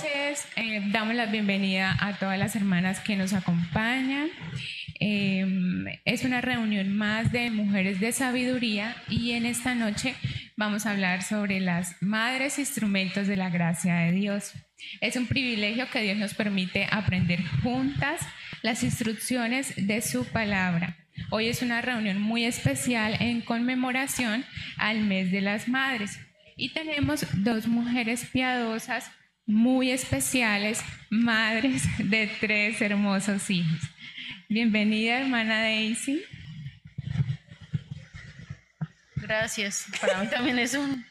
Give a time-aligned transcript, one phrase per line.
[0.00, 4.30] Noches, eh, damos la bienvenida a todas las hermanas que nos acompañan.
[4.98, 5.44] Eh,
[6.06, 10.14] es una reunión más de mujeres de sabiduría y en esta noche
[10.56, 14.54] vamos a hablar sobre las madres instrumentos de la gracia de Dios.
[15.02, 18.22] Es un privilegio que Dios nos permite aprender juntas
[18.62, 20.96] las instrucciones de su palabra.
[21.30, 24.46] Hoy es una reunión muy especial en conmemoración
[24.78, 26.18] al mes de las madres.
[26.56, 29.10] Y tenemos dos mujeres piadosas
[29.50, 33.80] muy especiales, madres de tres hermosos hijos.
[34.48, 36.24] Bienvenida, hermana Daisy.
[39.16, 39.86] Gracias.
[40.00, 41.04] Para mí también es un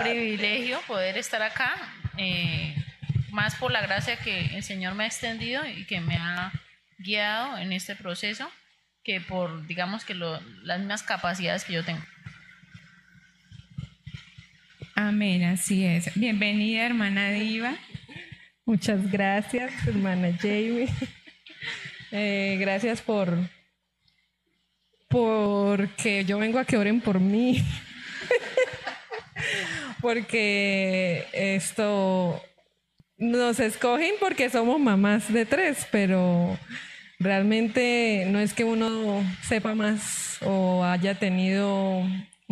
[0.00, 1.72] privilegio poder estar acá,
[2.18, 2.74] eh,
[3.30, 6.52] más por la gracia que el Señor me ha extendido y que me ha
[6.98, 8.50] guiado en este proceso,
[9.04, 12.02] que por, digamos, que las mismas capacidades que yo tengo.
[14.96, 16.14] Amén, así es.
[16.14, 17.74] Bienvenida, hermana Diva.
[18.64, 20.88] Muchas gracias, hermana Jamie.
[22.16, 23.36] Eh, gracias por
[25.08, 27.60] porque yo vengo a que oren por mí.
[30.00, 32.40] porque esto
[33.16, 36.56] nos escogen porque somos mamás de tres, pero
[37.18, 42.06] realmente no es que uno sepa más o haya tenido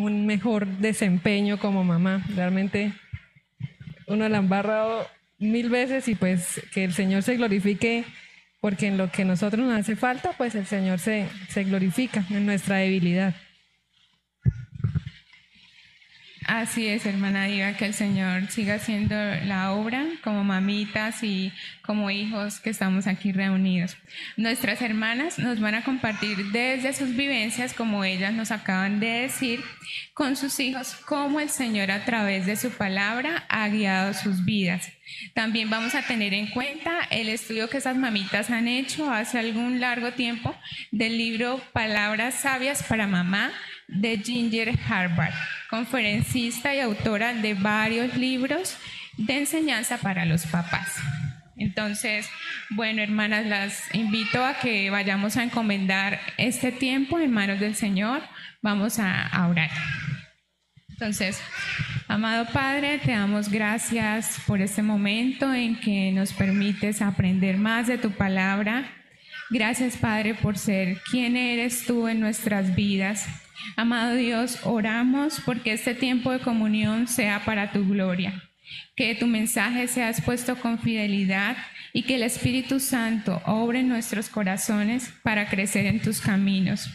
[0.05, 2.25] un mejor desempeño como mamá.
[2.34, 2.92] Realmente
[4.06, 5.06] uno la ha embarrado
[5.39, 8.05] mil veces y pues que el Señor se glorifique
[8.61, 12.47] porque en lo que nosotros nos hace falta, pues el Señor se, se glorifica en
[12.47, 13.34] nuestra debilidad.
[16.46, 22.10] Así es, hermana Diva, que el Señor siga haciendo la obra como mamitas y como
[22.10, 23.96] hijos que estamos aquí reunidos.
[24.36, 29.61] Nuestras hermanas nos van a compartir desde sus vivencias, como ellas nos acaban de decir,
[30.14, 34.90] con sus hijos, cómo el Señor a través de su palabra ha guiado sus vidas.
[35.34, 39.80] También vamos a tener en cuenta el estudio que esas mamitas han hecho hace algún
[39.80, 40.55] largo tiempo
[40.90, 43.52] del libro Palabras Sabias para Mamá
[43.88, 45.34] de Ginger Harvard,
[45.72, 48.77] conferencista y autora de varios libros
[49.16, 50.98] de enseñanza para los papás.
[51.56, 52.28] Entonces,
[52.68, 58.20] bueno, hermanas, las invito a que vayamos a encomendar este tiempo en manos del Señor.
[58.61, 59.70] Vamos a, orar.
[60.90, 61.40] Entonces,
[62.06, 67.96] amado Padre, te damos gracias por este momento en que nos permites aprender más de
[67.96, 68.92] tu palabra.
[69.48, 73.27] Gracias, Padre, por ser quien eres tú en nuestras vidas.
[73.77, 78.42] Amado Dios, oramos porque este tiempo de comunión sea para tu gloria,
[78.96, 81.56] que tu mensaje sea expuesto con fidelidad
[81.92, 86.90] y que el Espíritu Santo obre en nuestros corazones para crecer en tus caminos.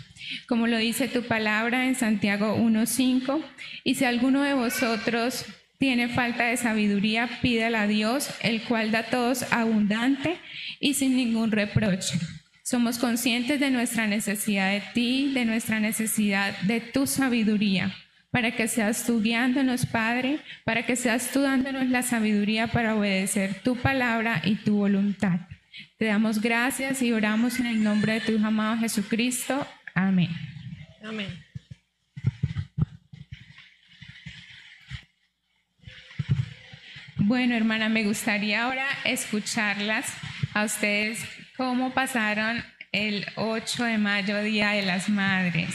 [0.48, 3.42] Como lo dice tu palabra en Santiago 1.5,
[3.84, 5.46] y si alguno de vosotros
[5.78, 10.38] tiene falta de sabiduría, pídala a Dios, el cual da a todos abundante
[10.80, 12.20] y sin ningún reproche
[12.68, 17.96] somos conscientes de nuestra necesidad de ti, de nuestra necesidad de tu sabiduría,
[18.30, 23.62] para que seas tú guiándonos, Padre, para que seas tú dándonos la sabiduría para obedecer
[23.64, 25.40] tu palabra y tu voluntad.
[25.98, 29.66] Te damos gracias y oramos en el nombre de tu Hijo amado Jesucristo.
[29.96, 30.30] Amén.
[31.06, 31.30] Amén.
[37.16, 40.12] Bueno, hermana, me gustaría ahora escucharlas
[40.54, 45.74] a ustedes ¿Cómo pasaron el 8 de mayo, Día de las Madres?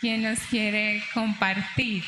[0.00, 2.04] ¿Quién nos quiere compartir?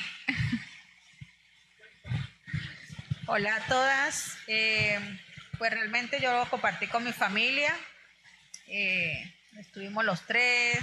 [3.27, 4.39] Hola a todas.
[4.47, 5.01] Eh,
[5.59, 7.75] pues realmente yo lo compartí con mi familia.
[8.69, 10.79] Eh, estuvimos los tres.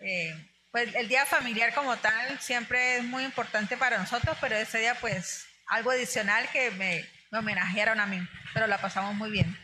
[0.00, 0.34] Eh,
[0.70, 4.94] pues el día familiar como tal siempre es muy importante para nosotros, pero ese día
[4.94, 9.61] pues algo adicional que me, me homenajearon a mí, pero la pasamos muy bien.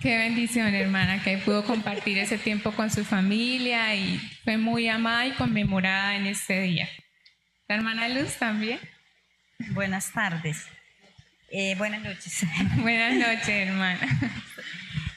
[0.00, 5.26] Qué bendición, hermana, que pudo compartir ese tiempo con su familia y fue muy amada
[5.26, 6.88] y conmemorada en este día.
[7.68, 8.80] La hermana Luz también.
[9.72, 10.64] Buenas tardes.
[11.50, 12.46] Eh, buenas noches.
[12.78, 14.00] buenas noches, hermana.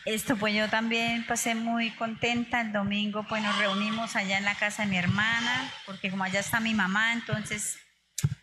[0.03, 2.59] Esto, pues yo también pasé muy contenta.
[2.59, 6.41] El domingo, pues nos reunimos allá en la casa de mi hermana, porque como allá
[6.41, 7.77] está mi mamá, entonces,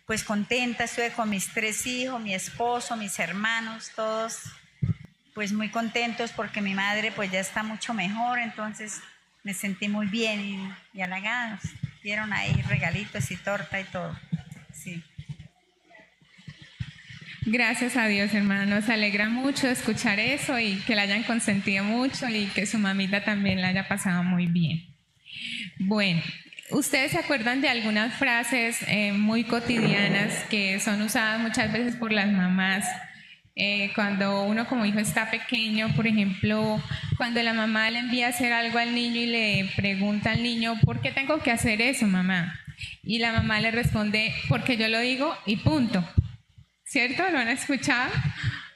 [0.07, 0.85] pues contenta.
[0.85, 4.41] Estuve con mis tres hijos, mi esposo, mis hermanos, todos
[5.33, 9.01] pues muy contentos porque mi madre pues ya está mucho mejor, entonces
[9.43, 11.61] me sentí muy bien y, y halagados.
[12.03, 14.17] Dieron ahí regalitos y torta y todo.
[14.73, 15.03] Sí.
[17.45, 18.75] Gracias a Dios, hermano.
[18.75, 23.23] Nos alegra mucho escuchar eso y que la hayan consentido mucho y que su mamita
[23.23, 24.85] también la haya pasado muy bien.
[25.79, 26.21] Bueno,
[26.69, 32.11] ¿ustedes se acuerdan de algunas frases eh, muy cotidianas que son usadas muchas veces por
[32.11, 32.85] las mamás?
[33.63, 36.81] Eh, cuando uno como hijo está pequeño, por ejemplo,
[37.15, 40.79] cuando la mamá le envía a hacer algo al niño y le pregunta al niño,
[40.83, 42.59] ¿por qué tengo que hacer eso, mamá?
[43.03, 46.03] Y la mamá le responde, porque yo lo digo y punto.
[46.85, 47.21] ¿Cierto?
[47.29, 48.11] ¿Lo han escuchado?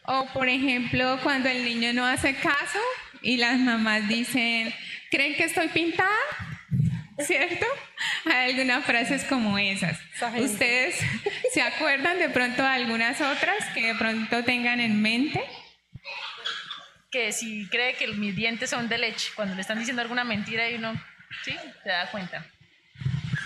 [0.04, 2.80] O por ejemplo, cuando el niño no hace caso
[3.24, 4.72] y las mamás dicen,
[5.10, 6.12] ¿creen que estoy pintada?
[7.20, 7.66] ¿Cierto?
[8.26, 9.98] Hay algunas frases como esas.
[10.38, 11.00] ¿Ustedes
[11.54, 15.42] se acuerdan de pronto de algunas otras que de pronto tengan en mente?
[17.12, 20.70] Que si cree que mis dientes son de leche, cuando le están diciendo alguna mentira
[20.70, 21.02] y uno,
[21.44, 22.46] sí, se da cuenta.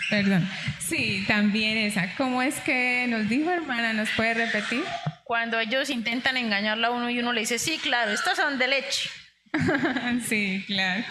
[0.10, 0.50] Perdón.
[0.80, 2.15] Sí, también esa.
[2.15, 3.94] ¿Cómo es que nos dijo, hermana?
[3.94, 4.83] ¿Nos puede repetir?
[5.24, 8.68] Cuando ellos intentan engañarla a uno y uno le dice, sí, claro, estos son de
[8.68, 9.12] leche.
[10.28, 11.04] sí, claro.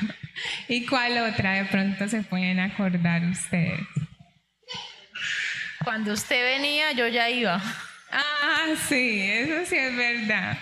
[0.69, 3.81] ¿Y cuál otra de pronto se pueden acordar ustedes?
[5.85, 7.63] Cuando usted venía, yo ya iba.
[8.11, 10.59] Ah, sí, eso sí es verdad.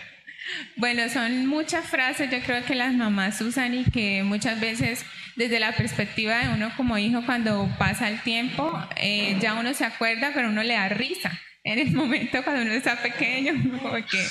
[0.76, 5.58] Bueno, son muchas frases, yo creo que las mamás usan y que muchas veces desde
[5.58, 10.30] la perspectiva de uno como hijo, cuando pasa el tiempo, eh, ya uno se acuerda,
[10.34, 13.52] pero uno le da risa en el momento cuando uno está pequeño,
[13.82, 14.24] como que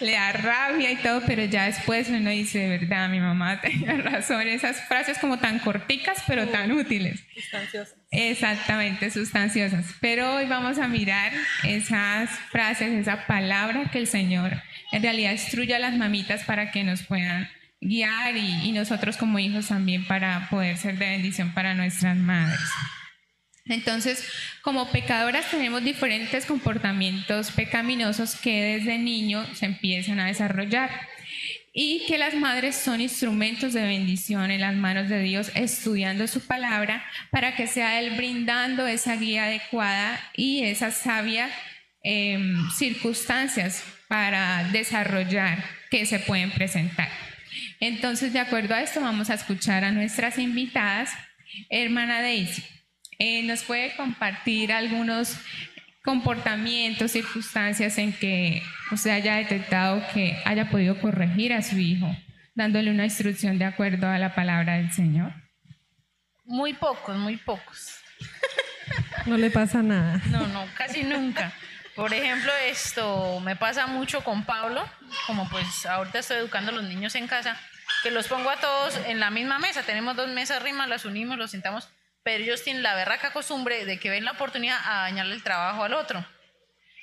[0.00, 3.96] le da rabia y todo, pero ya después uno dice, de verdad, mi mamá tenía
[3.96, 7.24] razón, esas frases como tan corticas, pero tan útiles.
[7.34, 7.96] Sustanciosas.
[8.10, 9.86] Exactamente, sustanciosas.
[10.00, 11.32] Pero hoy vamos a mirar
[11.62, 14.60] esas frases, esa palabra que el Señor
[14.90, 17.48] en realidad instruye a las mamitas para que nos puedan
[17.80, 22.58] guiar y, y nosotros como hijos también para poder ser de bendición para nuestras madres.
[23.70, 24.24] Entonces,
[24.62, 30.90] como pecadoras tenemos diferentes comportamientos pecaminosos que desde niño se empiezan a desarrollar
[31.72, 36.40] y que las madres son instrumentos de bendición en las manos de Dios, estudiando su
[36.40, 41.50] palabra para que sea Él brindando esa guía adecuada y esas sabias
[42.02, 47.08] em, circunstancias para desarrollar que se pueden presentar.
[47.78, 51.12] Entonces, de acuerdo a esto, vamos a escuchar a nuestras invitadas.
[51.68, 52.62] Hermana Daisy,
[53.20, 55.36] eh, ¿Nos puede compartir algunos
[56.02, 62.16] comportamientos, circunstancias en que usted haya detectado que haya podido corregir a su hijo,
[62.54, 65.32] dándole una instrucción de acuerdo a la palabra del Señor?
[66.46, 67.96] Muy pocos, muy pocos.
[69.26, 70.20] No le pasa nada.
[70.26, 71.52] No, no, casi nunca.
[71.94, 74.84] Por ejemplo, esto me pasa mucho con Pablo,
[75.26, 77.56] como pues ahorita estoy educando a los niños en casa,
[78.02, 79.82] que los pongo a todos en la misma mesa.
[79.82, 81.88] Tenemos dos mesas rimas, las unimos, los sentamos
[82.22, 85.84] pero ellos tienen la berraca costumbre de que ven la oportunidad a dañarle el trabajo
[85.84, 86.24] al otro.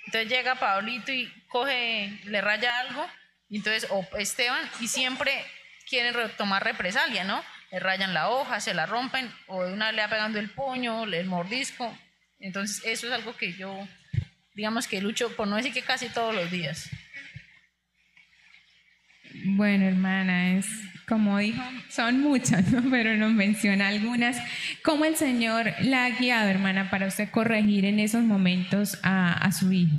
[0.06, 3.06] Entonces llega Pablito y coge, le raya algo,
[3.50, 5.44] y entonces, o Esteban, y siempre
[5.90, 7.44] quieren tomar represalia, ¿no?
[7.72, 11.04] Le rayan la hoja, se la rompen, o de una le va pegando el puño,
[11.04, 11.98] el mordisco.
[12.40, 13.88] Entonces, eso es algo que yo,
[14.54, 16.90] digamos que lucho, por no decir que casi todos los días.
[19.46, 20.68] Bueno, hermana, es
[21.08, 22.84] como dijo, son muchas, ¿no?
[22.92, 24.38] pero nos menciona algunas.
[24.84, 29.52] ¿Cómo el Señor la ha guiado, hermana, para usted corregir en esos momentos a, a
[29.52, 29.98] su hijo?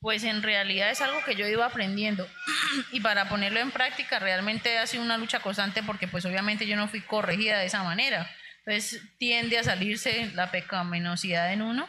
[0.00, 2.26] Pues en realidad es algo que yo ido aprendiendo
[2.92, 6.76] y para ponerlo en práctica realmente ha sido una lucha constante porque pues obviamente yo
[6.76, 8.30] no fui corregida de esa manera.
[8.64, 11.86] Entonces tiende a salirse la pecaminosidad en uno,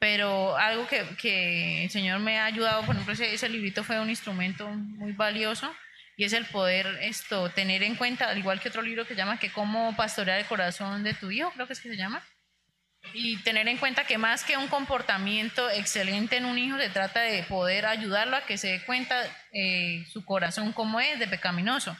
[0.00, 4.00] pero algo que, que el Señor me ha ayudado, por ejemplo, ese, ese librito fue
[4.00, 5.72] un instrumento muy valioso
[6.16, 9.38] y es el poder esto tener en cuenta, al igual que otro libro que llama
[9.38, 12.22] que cómo pastorear el corazón de tu hijo, creo que es que se llama,
[13.14, 17.20] y tener en cuenta que más que un comportamiento excelente en un hijo, se trata
[17.20, 19.16] de poder ayudarlo a que se dé cuenta
[19.52, 21.96] eh, su corazón cómo es de pecaminoso.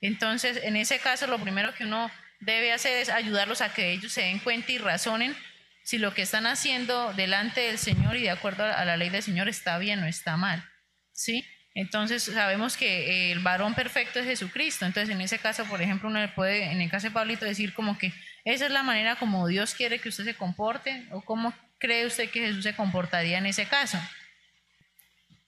[0.00, 4.12] Entonces, en ese caso, lo primero que uno debe hacer es ayudarlos a que ellos
[4.12, 5.36] se den cuenta y razonen
[5.84, 9.22] si lo que están haciendo delante del Señor y de acuerdo a la ley del
[9.22, 10.68] Señor está bien o está mal.
[11.12, 11.46] ¿Sí?
[11.74, 14.84] Entonces sabemos que el varón perfecto es Jesucristo.
[14.84, 17.72] Entonces en ese caso, por ejemplo, uno le puede, en el caso de Pablito, decir
[17.72, 18.12] como que
[18.44, 22.30] esa es la manera como Dios quiere que usted se comporte o cómo cree usted
[22.30, 23.98] que Jesús se comportaría en ese caso.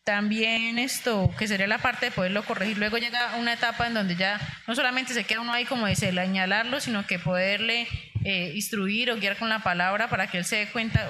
[0.04, 2.76] También esto, que sería la parte de poderlo corregir.
[2.76, 5.96] Luego llega una etapa en donde ya no solamente se queda uno ahí como de
[5.96, 7.88] señalarlo, sino que poderle
[8.24, 11.08] eh, instruir o guiar con la palabra para que él se dé cuenta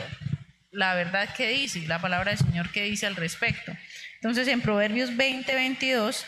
[0.71, 3.73] la verdad que dice, la palabra del Señor que dice al respecto.
[4.25, 6.25] Entonces en Proverbios 20, 22,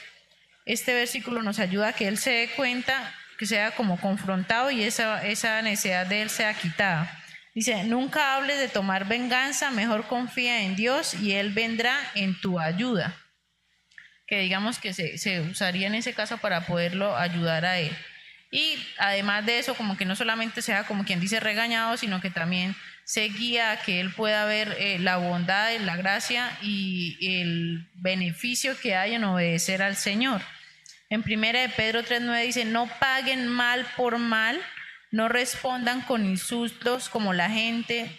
[0.67, 4.83] este versículo nos ayuda a que él se dé cuenta, que sea como confrontado y
[4.83, 7.11] esa, esa necesidad de él sea quitada.
[7.55, 12.61] Dice, nunca hables de tomar venganza, mejor confía en Dios y Él vendrá en tu
[12.61, 13.17] ayuda.
[14.27, 17.97] Que digamos que se, se usaría en ese caso para poderlo ayudar a Él.
[18.51, 22.29] Y además de eso, como que no solamente sea como quien dice regañado, sino que
[22.29, 27.89] también se guía a que él pueda ver eh, la bondad, la gracia y el
[27.95, 30.43] beneficio que hay en obedecer al Señor.
[31.09, 34.61] En primera de Pedro 3.9 dice, no paguen mal por mal,
[35.13, 38.11] no respondan con insultos como la gente,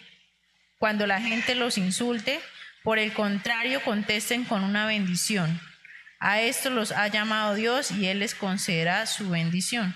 [0.78, 2.40] cuando la gente los insulte,
[2.82, 5.60] por el contrario, contesten con una bendición.
[6.18, 9.94] A esto los ha llamado Dios y Él les concederá su bendición.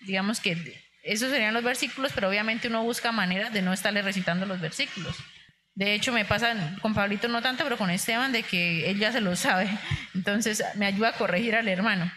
[0.00, 4.46] Digamos que esos serían los versículos, pero obviamente uno busca maneras de no estarle recitando
[4.46, 5.16] los versículos.
[5.74, 9.12] De hecho, me pasa con Pablito no tanto, pero con Esteban, de que él ya
[9.12, 9.70] se lo sabe.
[10.14, 12.10] Entonces, me ayuda a corregir al hermano.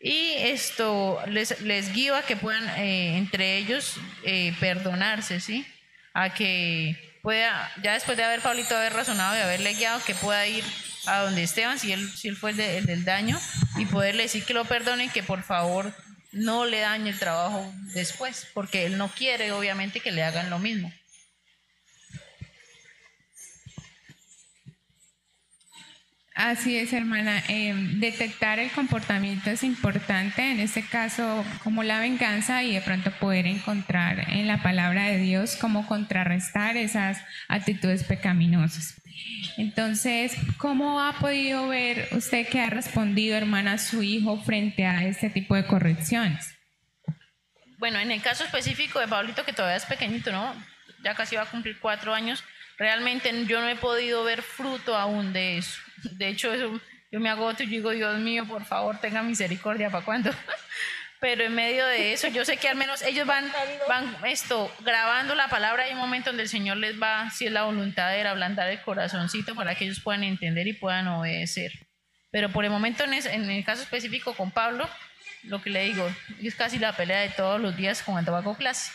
[0.00, 5.66] Y esto les, les guío a que puedan eh, entre ellos eh, perdonarse, ¿sí?
[6.12, 10.46] A que pueda, ya después de haber Pablito haber razonado y haberle guiado, que pueda
[10.46, 10.62] ir
[11.06, 13.40] a donde Esteban, si él, si él fue el, del daño,
[13.78, 15.94] y poderle decir que lo perdone y que por favor
[16.34, 20.58] no le dañe el trabajo después, porque él no quiere obviamente que le hagan lo
[20.58, 20.92] mismo.
[26.34, 27.44] Así es, hermana.
[27.46, 33.12] Em, detectar el comportamiento es importante, en este caso como la venganza y de pronto
[33.20, 39.00] poder encontrar en la palabra de Dios cómo contrarrestar esas actitudes pecaminosas.
[39.56, 45.30] Entonces, ¿cómo ha podido ver usted que ha respondido, hermana, su hijo frente a este
[45.30, 46.54] tipo de correcciones?
[47.78, 50.54] Bueno, en el caso específico de Pablito, que todavía es pequeñito, ¿no?
[51.02, 52.42] Ya casi va a cumplir cuatro años,
[52.78, 55.80] realmente yo no he podido ver fruto aún de eso.
[56.12, 56.80] De hecho,
[57.10, 60.30] yo me agoto y digo, Dios mío, por favor, tenga misericordia para cuando.
[61.24, 63.50] Pero en medio de eso, yo sé que al menos ellos van,
[63.88, 65.84] van esto, grabando la palabra.
[65.84, 68.82] Hay un momento donde el Señor les va, si es la voluntad, de ablandar el
[68.82, 71.72] corazoncito para que ellos puedan entender y puedan obedecer.
[72.30, 74.86] Pero por el momento, en, en el caso específico con Pablo,
[75.44, 76.06] lo que le digo,
[76.42, 78.92] es casi la pelea de todos los días cuando hago clase.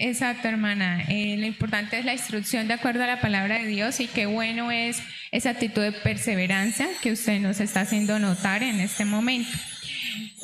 [0.00, 1.02] Exacto, hermana.
[1.08, 4.26] Eh, lo importante es la instrucción de acuerdo a la palabra de Dios y qué
[4.26, 5.02] bueno es
[5.32, 9.50] esa actitud de perseverancia que usted nos está haciendo notar en este momento.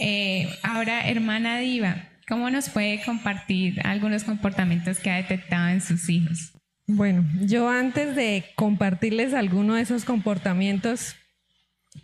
[0.00, 6.08] Eh, ahora, hermana Diva, ¿cómo nos puede compartir algunos comportamientos que ha detectado en sus
[6.08, 6.50] hijos?
[6.88, 11.14] Bueno, yo antes de compartirles alguno de esos comportamientos,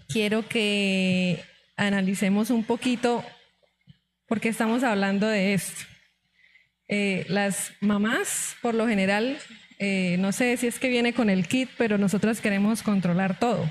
[0.08, 1.42] quiero que
[1.76, 3.24] analicemos un poquito
[4.28, 5.89] por qué estamos hablando de esto.
[6.92, 9.38] Eh, las mamás, por lo general,
[9.78, 13.70] eh, no sé si es que viene con el kit, pero nosotras queremos controlar todo.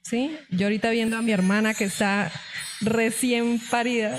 [0.00, 0.34] ¿sí?
[0.48, 2.32] Yo ahorita viendo a mi hermana que está
[2.80, 4.18] recién parida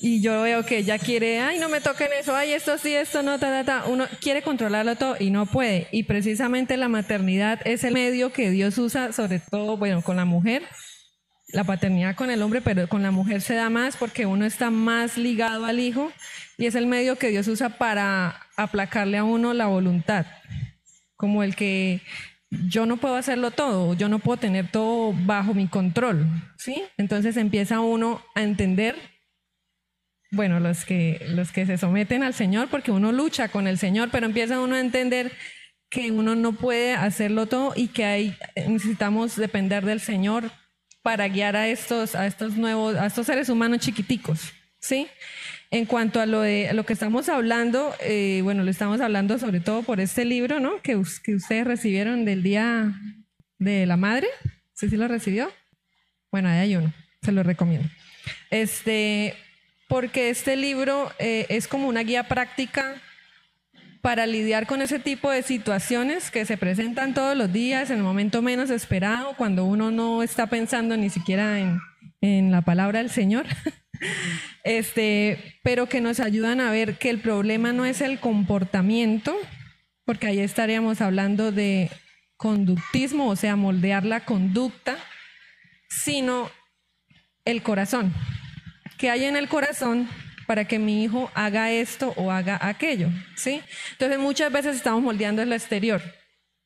[0.00, 3.22] y yo veo que ella quiere, ay, no me toquen eso, ay, esto sí, esto
[3.22, 3.88] no, ta, ta, ta.
[3.88, 5.86] Uno quiere controlarlo todo y no puede.
[5.92, 10.24] Y precisamente la maternidad es el medio que Dios usa, sobre todo, bueno, con la
[10.24, 10.64] mujer,
[11.52, 14.70] la paternidad con el hombre, pero con la mujer se da más porque uno está
[14.70, 16.10] más ligado al hijo
[16.58, 20.26] y es el medio que Dios usa para aplacarle a uno la voluntad,
[21.16, 22.00] como el que
[22.50, 26.82] yo no puedo hacerlo todo, yo no puedo tener todo bajo mi control, ¿sí?
[26.96, 28.96] Entonces empieza uno a entender,
[30.30, 34.10] bueno, los que, los que se someten al Señor, porque uno lucha con el Señor,
[34.10, 35.32] pero empieza uno a entender
[35.90, 40.50] que uno no puede hacerlo todo y que hay, necesitamos depender del Señor
[41.02, 45.08] para guiar a estos, a estos nuevos, a estos seres humanos chiquiticos, ¿sí?
[45.70, 49.60] En cuanto a lo, de, lo que estamos hablando, eh, bueno, lo estamos hablando sobre
[49.60, 50.80] todo por este libro, ¿no?
[50.82, 52.92] Que, ustedes recibieron del Día
[53.58, 54.28] de la Madre.
[54.74, 55.50] ¿Sí, sí lo recibió?
[56.30, 56.92] Bueno, ahí hay uno,
[57.22, 57.88] se lo recomiendo.
[58.50, 59.34] Este,
[59.88, 63.00] porque este libro eh, es como una guía práctica
[64.02, 68.02] para lidiar con ese tipo de situaciones que se presentan todos los días en el
[68.02, 71.80] momento menos esperado, cuando uno no está pensando ni siquiera en,
[72.20, 73.46] en la palabra del Señor.
[74.64, 79.36] este, pero que nos ayudan a ver que el problema no es el comportamiento,
[80.04, 81.88] porque ahí estaríamos hablando de
[82.36, 84.96] conductismo, o sea, moldear la conducta,
[85.88, 86.50] sino
[87.44, 88.12] el corazón.
[88.98, 90.08] ¿Qué hay en el corazón
[90.52, 93.08] para que mi hijo haga esto o haga aquello?
[93.36, 93.62] ¿sí?
[93.92, 96.02] Entonces muchas veces estamos moldeando el exterior.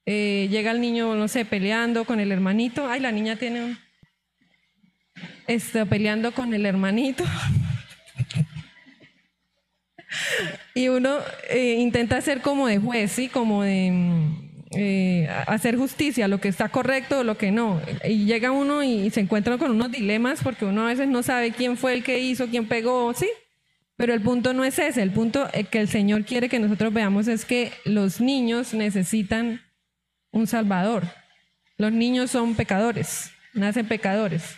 [0.05, 2.91] Eh, llega el niño, no sé, peleando con el hermanito.
[2.91, 3.79] Ay, la niña tiene un,
[5.47, 7.23] está peleando con el hermanito.
[10.75, 13.29] y uno eh, intenta hacer como de juez, ¿sí?
[13.29, 13.93] Como de
[14.73, 17.81] eh, hacer justicia, lo que está correcto o lo que no.
[18.05, 21.53] Y llega uno y se encuentra con unos dilemas porque uno a veces no sabe
[21.53, 23.29] quién fue el que hizo, quién pegó, ¿sí?
[23.97, 27.29] Pero el punto no es ese, el punto que el Señor quiere que nosotros veamos
[27.29, 29.63] es que los niños necesitan
[30.31, 31.05] un Salvador.
[31.79, 34.57] Los niños son pecadores, nacen pecadores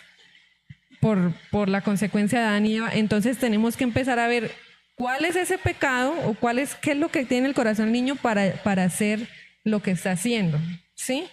[0.99, 2.89] por, por la consecuencia de Adán y Eva.
[2.93, 4.51] Entonces tenemos que empezar a ver
[4.95, 7.93] cuál es ese pecado o cuál es, qué es lo que tiene el corazón del
[7.93, 9.27] niño para, para hacer
[9.63, 10.59] lo que está haciendo.
[10.95, 11.27] ¿Sí?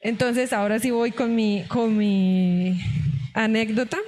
[0.00, 2.80] Entonces ahora sí voy con mi, con mi
[3.34, 3.98] anécdota.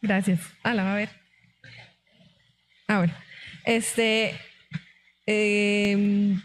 [0.00, 0.40] Gracias.
[0.64, 1.21] Ah, la va a ver.
[2.92, 3.16] Ahora,
[3.64, 4.38] este,
[5.26, 6.40] em,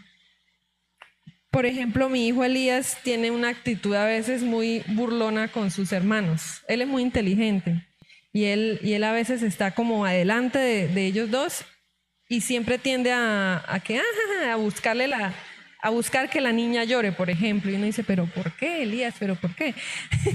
[1.50, 6.62] por ejemplo, mi hijo Elías tiene una actitud a veces muy burlona con sus hermanos.
[6.68, 7.86] Él es muy inteligente
[8.32, 11.64] y él, y él a veces está como adelante de, ellos dos
[12.28, 15.34] y siempre tiende a, a que, ah, a buscarle la,
[15.82, 17.70] a buscar que la niña llore, por ejemplo.
[17.70, 19.14] Y uno dice, pero ¿por qué, Elías?
[19.18, 19.74] ¿Pero por qué?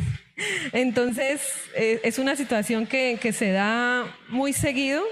[0.74, 1.42] Entonces,
[1.76, 5.04] eh, es una situación que, que, se da muy seguido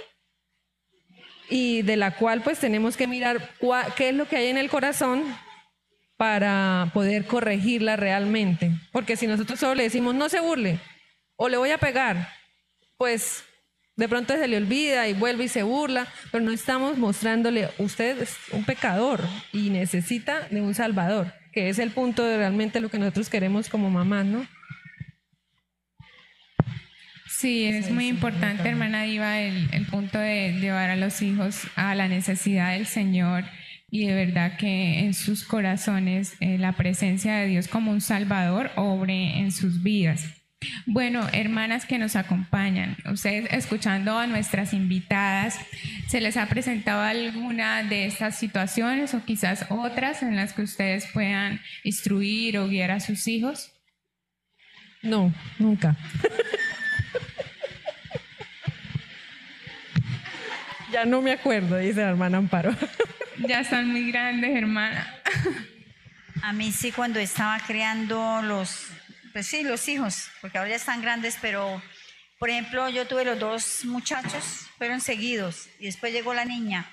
[1.52, 3.52] y de la cual pues tenemos que mirar
[3.98, 5.24] qué es lo que hay en el corazón
[6.16, 8.72] para poder corregirla realmente.
[8.92, 10.80] Porque si nosotros solo le decimos, no se burle,
[11.36, 12.30] o le voy a pegar,
[12.98, 13.44] pues
[13.98, 18.22] de pronto se le olvida y vuelve y se burla, pero no estamos mostrándole, usted
[18.22, 19.20] es un pecador
[19.52, 23.68] y necesita de un salvador, que es el punto de realmente lo que nosotros queremos
[23.68, 24.48] como mamás, ¿no?
[27.42, 31.96] Sí, es muy importante, hermana Diva, el, el punto de llevar a los hijos a
[31.96, 33.46] la necesidad del Señor
[33.90, 38.70] y de verdad que en sus corazones eh, la presencia de Dios como un Salvador
[38.76, 40.24] obre en sus vidas.
[40.86, 45.60] Bueno, hermanas que nos acompañan, ustedes escuchando a nuestras invitadas,
[46.10, 51.08] ¿se les ha presentado alguna de estas situaciones o quizás otras en las que ustedes
[51.12, 53.72] puedan instruir o guiar a sus hijos?
[55.02, 55.98] No, nunca.
[60.92, 62.76] ya no me acuerdo, dice la hermana Amparo.
[63.48, 65.20] Ya están muy grandes, hermana.
[66.44, 68.86] A mí sí, cuando estaba criando los,
[69.34, 71.82] pues sí, los hijos, porque ahora ya están grandes, pero
[72.38, 76.92] por ejemplo, yo tuve los dos muchachos, fueron seguidos, y después llegó la niña.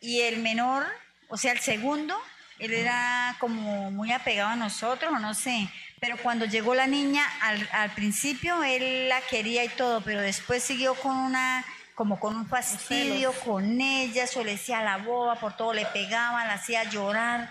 [0.00, 0.86] Y el menor,
[1.28, 2.16] o sea, el segundo,
[2.58, 5.68] él era como muy apegado a nosotros, o no sé.
[6.00, 10.62] Pero cuando llegó la niña, al, al principio él la quería y todo, pero después
[10.62, 11.64] siguió con una
[11.94, 16.44] como con un fastidio con ella, se le decía la boba, por todo le pegaba,
[16.44, 17.50] la hacía llorar.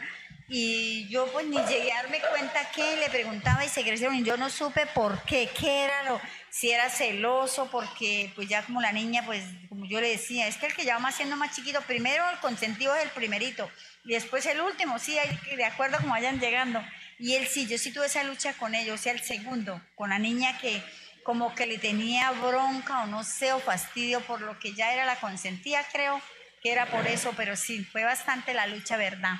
[0.50, 4.24] Y yo pues ni llegué a darme cuenta que le preguntaba y se crecieron y
[4.24, 8.82] yo no supe por qué, qué era lo, si era celoso, porque pues ya como
[8.82, 11.56] la niña, pues como yo le decía, es que el que ya va siendo más
[11.56, 13.70] chiquito, primero el consentido es el primerito
[14.06, 15.18] y después el último, sí,
[15.56, 16.84] de acuerdo como vayan llegando.
[17.20, 20.10] Y él sí, yo sí tuve esa lucha con ellos, o sea, el segundo, con
[20.10, 20.84] la niña que
[21.24, 25.06] como que le tenía bronca o no sé, o fastidio por lo que ya era
[25.06, 26.22] la consentía, creo
[26.62, 29.36] que era por eso, pero sí, fue bastante la lucha, ¿verdad?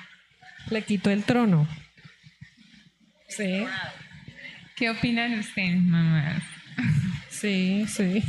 [0.70, 1.66] Le quitó el trono.
[3.28, 3.66] Sí.
[4.76, 6.42] ¿Qué opinan ustedes, mamás?
[7.30, 8.22] Sí, sí.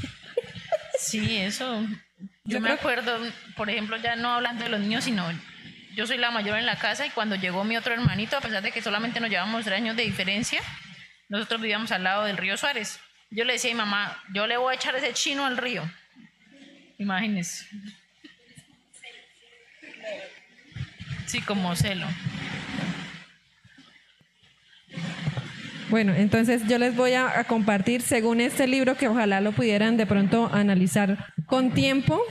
[1.00, 1.86] Sí, eso.
[2.44, 3.20] Yo me acuerdo,
[3.56, 5.26] por ejemplo, ya no hablando de los niños, sino
[5.96, 8.62] yo soy la mayor en la casa y cuando llegó mi otro hermanito, a pesar
[8.62, 10.62] de que solamente nos llevamos tres años de diferencia,
[11.30, 13.00] nosotros vivíamos al lado del río Suárez.
[13.32, 15.84] Yo le decía a mi mamá, yo le voy a echar ese chino al río.
[16.98, 17.66] Imagínese.
[21.26, 22.08] Sí, como celo.
[25.90, 30.06] Bueno, entonces yo les voy a, compartir según este libro que ojalá lo pudieran de
[30.06, 32.22] pronto analizar con tiempo.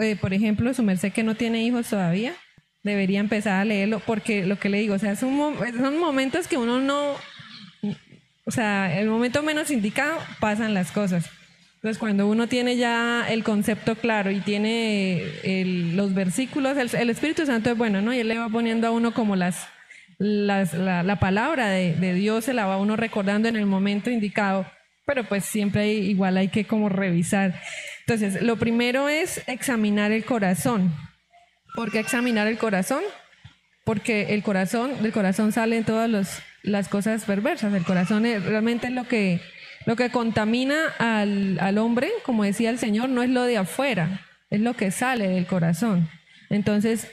[0.00, 2.34] Eh, por ejemplo, su merced que no tiene hijos todavía,
[2.82, 5.32] debería empezar a leerlo porque lo que le digo, o sea, son
[5.98, 7.16] momentos que uno no,
[8.44, 11.30] o sea, el momento menos indicado pasan las cosas.
[11.76, 15.22] Entonces, cuando uno tiene ya el concepto claro y tiene
[15.94, 18.14] los versículos, el, Espíritu Santo es bueno, ¿no?
[18.14, 19.66] Y él le va poniendo a uno como las,
[20.18, 24.66] la, palabra de, Dios, se la va uno recordando en el momento indicado,
[25.04, 27.60] pero pues siempre igual hay que como revisar.
[28.00, 30.90] Entonces, lo primero es examinar el corazón.
[31.74, 33.02] ¿Por qué examinar el corazón?
[33.84, 37.72] Porque el corazón, del corazón salen todos los las cosas perversas.
[37.72, 39.40] El corazón es, realmente lo que,
[39.86, 44.22] lo que contamina al, al hombre, como decía el Señor, no es lo de afuera,
[44.50, 46.08] es lo que sale del corazón.
[46.50, 47.08] Entonces,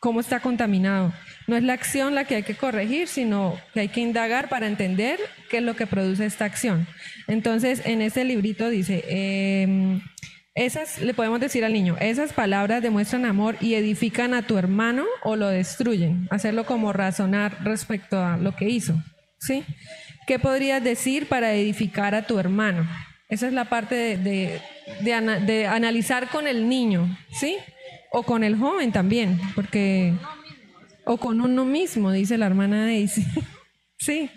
[0.00, 1.12] ¿cómo está contaminado?
[1.46, 4.66] No es la acción la que hay que corregir, sino que hay que indagar para
[4.66, 6.86] entender qué es lo que produce esta acción.
[7.28, 10.00] Entonces, en este librito dice, eh,
[10.54, 15.04] esas, le podemos decir al niño, esas palabras demuestran amor y edifican a tu hermano
[15.22, 16.26] o lo destruyen.
[16.30, 18.94] Hacerlo como razonar respecto a lo que hizo.
[19.38, 19.64] ¿Sí?
[20.26, 22.88] ¿Qué podrías decir para edificar a tu hermano?
[23.28, 24.60] Esa es la parte de,
[25.02, 27.56] de, analizar con el niño, ¿sí?
[28.10, 30.14] O con el joven también, porque...
[31.04, 33.24] O con uno mismo, dice la hermana Daisy.
[33.98, 34.30] sí.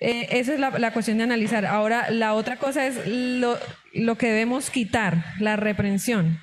[0.00, 1.66] Eh, esa es la, cuestión de analizar.
[1.66, 3.58] Ahora, la otra cosa es lo,
[3.92, 6.40] lo que debemos quitar, la reprensión.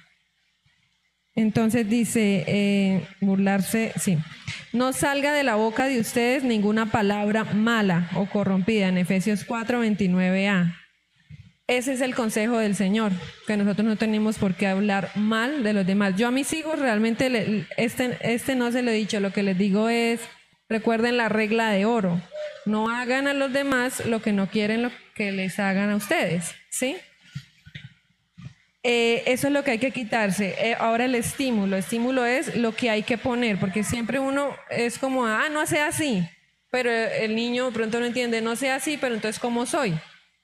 [1.36, 4.18] Entonces dice, eh, burlarse, sí.
[4.72, 9.84] No salga de la boca de ustedes ninguna palabra mala o corrompida en Efesios 4,
[9.84, 10.76] 29a.
[11.68, 13.12] Ese es el consejo del Señor,
[13.48, 16.16] que nosotros no tenemos por qué hablar mal de los demás.
[16.16, 19.58] Yo a mis hijos realmente, este, este no se lo he dicho, lo que les
[19.58, 20.22] digo es,
[20.70, 22.22] recuerden la regla de oro,
[22.66, 26.98] no hagan a los demás lo que no quieren que les hagan a ustedes, ¿sí?
[28.88, 30.54] Eh, eso es lo que hay que quitarse.
[30.60, 31.76] Eh, ahora el estímulo.
[31.76, 35.88] Estímulo es lo que hay que poner, porque siempre uno es como, ah, no sea
[35.88, 36.24] así.
[36.70, 39.96] Pero el niño pronto no entiende, no sea así, pero entonces, ¿cómo soy?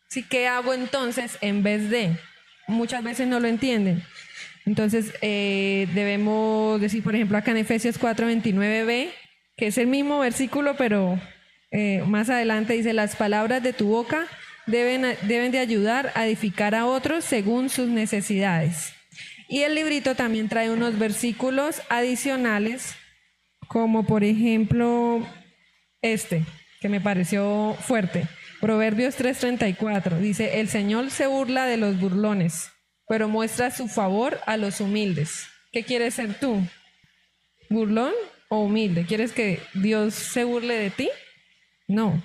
[0.09, 2.17] ¿Sí, ¿Qué hago entonces en vez de?
[2.67, 4.01] Muchas veces no lo entienden.
[4.65, 9.11] Entonces, eh, debemos decir, por ejemplo, acá en Efesios 4:29b,
[9.55, 11.19] que es el mismo versículo, pero
[12.07, 14.27] más adelante dice, las palabras de tu boca
[14.67, 18.93] deben, deben de ayudar a edificar a otros según sus necesidades.
[19.47, 22.95] Y el librito también trae unos versículos adicionales,
[23.67, 25.27] como por ejemplo
[26.01, 26.45] este,
[26.79, 28.27] que me pareció fuerte.
[28.61, 32.71] Proverbios 3:34 dice, el Señor se burla de los burlones,
[33.07, 35.47] pero muestra su favor a los humildes.
[35.71, 36.61] ¿Qué quieres ser tú?
[37.69, 38.13] ¿Burlón
[38.49, 39.05] o humilde?
[39.05, 41.09] ¿Quieres que Dios se burle de ti?
[41.87, 42.23] No,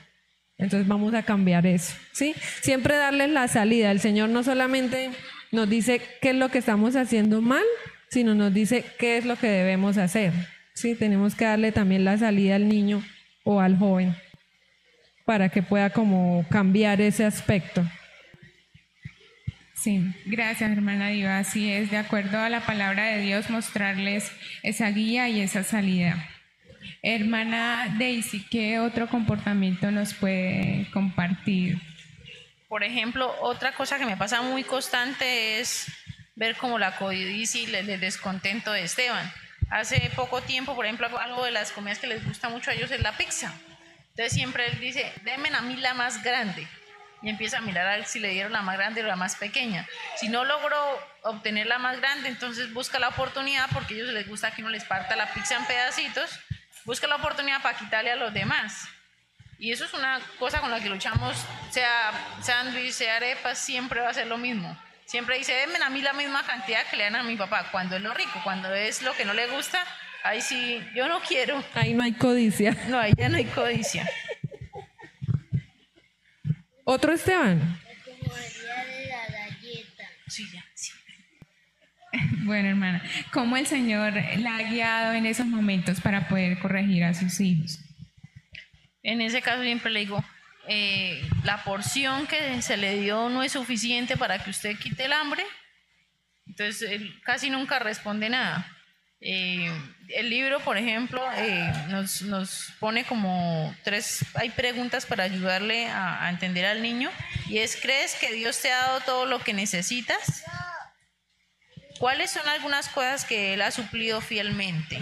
[0.59, 2.35] entonces vamos a cambiar eso, ¿sí?
[2.63, 3.91] Siempre darles la salida.
[3.91, 5.11] El Señor no solamente
[5.53, 7.65] nos dice qué es lo que estamos haciendo mal,
[8.11, 10.33] sino nos dice qué es lo que debemos hacer.
[10.75, 13.03] Sí, tenemos que darle también la salida al niño
[13.45, 14.17] o al joven
[15.27, 17.85] para que pueda como cambiar ese aspecto.
[19.75, 21.39] Sí, gracias hermana Diva.
[21.39, 24.31] Así es, de acuerdo a la palabra de Dios, mostrarles
[24.63, 26.29] esa guía y esa salida.
[27.03, 31.81] Hermana Daisy, ¿qué otro comportamiento nos puede compartir?
[32.69, 35.87] Por ejemplo, otra cosa que me pasa muy constante es
[36.35, 39.33] ver como la codicia y el descontento de Esteban.
[39.71, 42.91] Hace poco tiempo, por ejemplo, algo de las comidas que les gusta mucho a ellos
[42.91, 43.53] es la pizza.
[44.11, 46.67] Entonces siempre él dice, denme a mí la más grande.
[47.23, 49.37] Y empieza a mirar a ver si le dieron la más grande o la más
[49.37, 49.87] pequeña.
[50.17, 50.79] Si no logró
[51.23, 54.71] obtener la más grande, entonces busca la oportunidad porque a ellos les gusta que uno
[54.71, 56.39] les parta la pizza en pedacitos
[56.87, 58.89] busca la oportunidad para quitarle a los demás.
[59.59, 61.37] Y eso es una cosa con la que luchamos,
[61.71, 64.79] sea sándwich, sea arepa, siempre va a ser lo mismo.
[65.05, 67.97] Siempre dice, denme a mí la misma cantidad que le dan a mi papá, cuando
[67.97, 69.83] es lo rico, cuando es lo que no le gusta,
[70.25, 71.63] ahí sí, yo no quiero.
[71.75, 72.77] Ahí no hay codicia.
[72.89, 74.09] No, ahí ya no hay codicia.
[76.85, 77.81] ¿Otro Esteban?
[80.29, 80.66] Sí, ya, sí.
[82.45, 83.03] Bueno, hermana,
[83.33, 87.79] ¿cómo el Señor la ha guiado en esos momentos para poder corregir a sus hijos?
[89.03, 90.25] En ese caso siempre le digo,
[90.69, 95.13] eh, la porción que se le dio no es suficiente para que usted quite el
[95.13, 95.45] hambre.
[96.47, 98.67] Entonces, él casi nunca responde nada.
[99.21, 99.71] Eh,
[100.09, 106.25] el libro, por ejemplo, eh, nos, nos, pone como tres, hay preguntas para ayudarle a,
[106.25, 107.11] a entender al niño.
[107.49, 110.45] Y es, ¿crees que Dios te ha dado todo lo que necesitas?
[111.99, 114.99] ¿Cuáles son algunas cosas que Él ha suplido fielmente?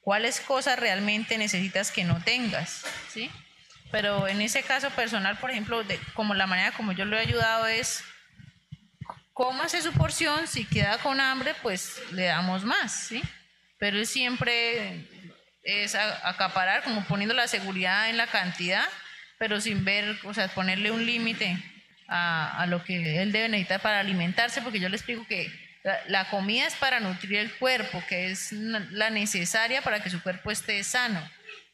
[0.00, 2.84] ¿Cuáles cosas realmente necesitas que no tengas?
[3.08, 3.30] ¿Sí?
[3.90, 7.20] Pero en ese caso personal, por ejemplo, de, como la manera como yo lo he
[7.20, 8.02] ayudado es,
[9.32, 13.22] cómase su porción, si queda con hambre, pues le damos más, ¿sí?
[13.78, 15.06] Pero él siempre
[15.62, 18.88] es acaparar, como poniendo la seguridad en la cantidad,
[19.38, 21.58] pero sin ver, o sea, ponerle un límite
[22.08, 25.50] a, lo que él debe necesitar para alimentarse, porque yo le explico que
[25.82, 30.50] la, comida es para nutrir el cuerpo, que es la necesaria para que su cuerpo
[30.50, 31.20] esté sano.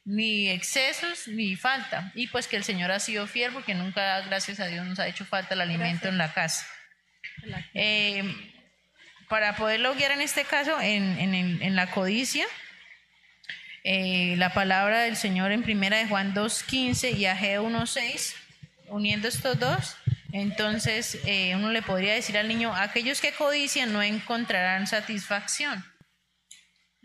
[0.04, 2.10] Ni excesos ni falta.
[2.14, 5.06] Y pues que el Señor ha sido fiel porque nunca, gracias a Dios, nos ha
[5.06, 6.66] hecho falta el alimento en la casa.
[7.74, 8.24] Eh,
[9.28, 12.46] para poderlo guiar en este caso, en, la codicia,
[13.84, 18.34] eh, la palabra del Señor en primera de Juan 2.15 y Ageo 1.6,
[18.88, 19.96] uniendo estos dos,
[20.32, 25.84] entonces, eh, uno le podría decir al niño, aquellos que codician no encontrarán satisfacción.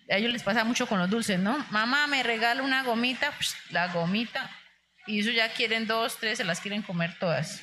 [0.10, 1.66] A ellos les pasa mucho con los dulces, ¿no?
[1.70, 3.34] Mamá, me regala una gomita,
[3.70, 4.52] la gomita,
[5.08, 7.62] y eso ya quieren dos, tres, se las quieren comer todas.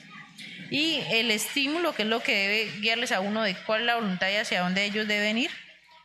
[0.71, 3.97] Y el estímulo, que es lo que debe guiarles a uno de cuál es la
[3.97, 5.51] voluntad y hacia dónde ellos deben ir.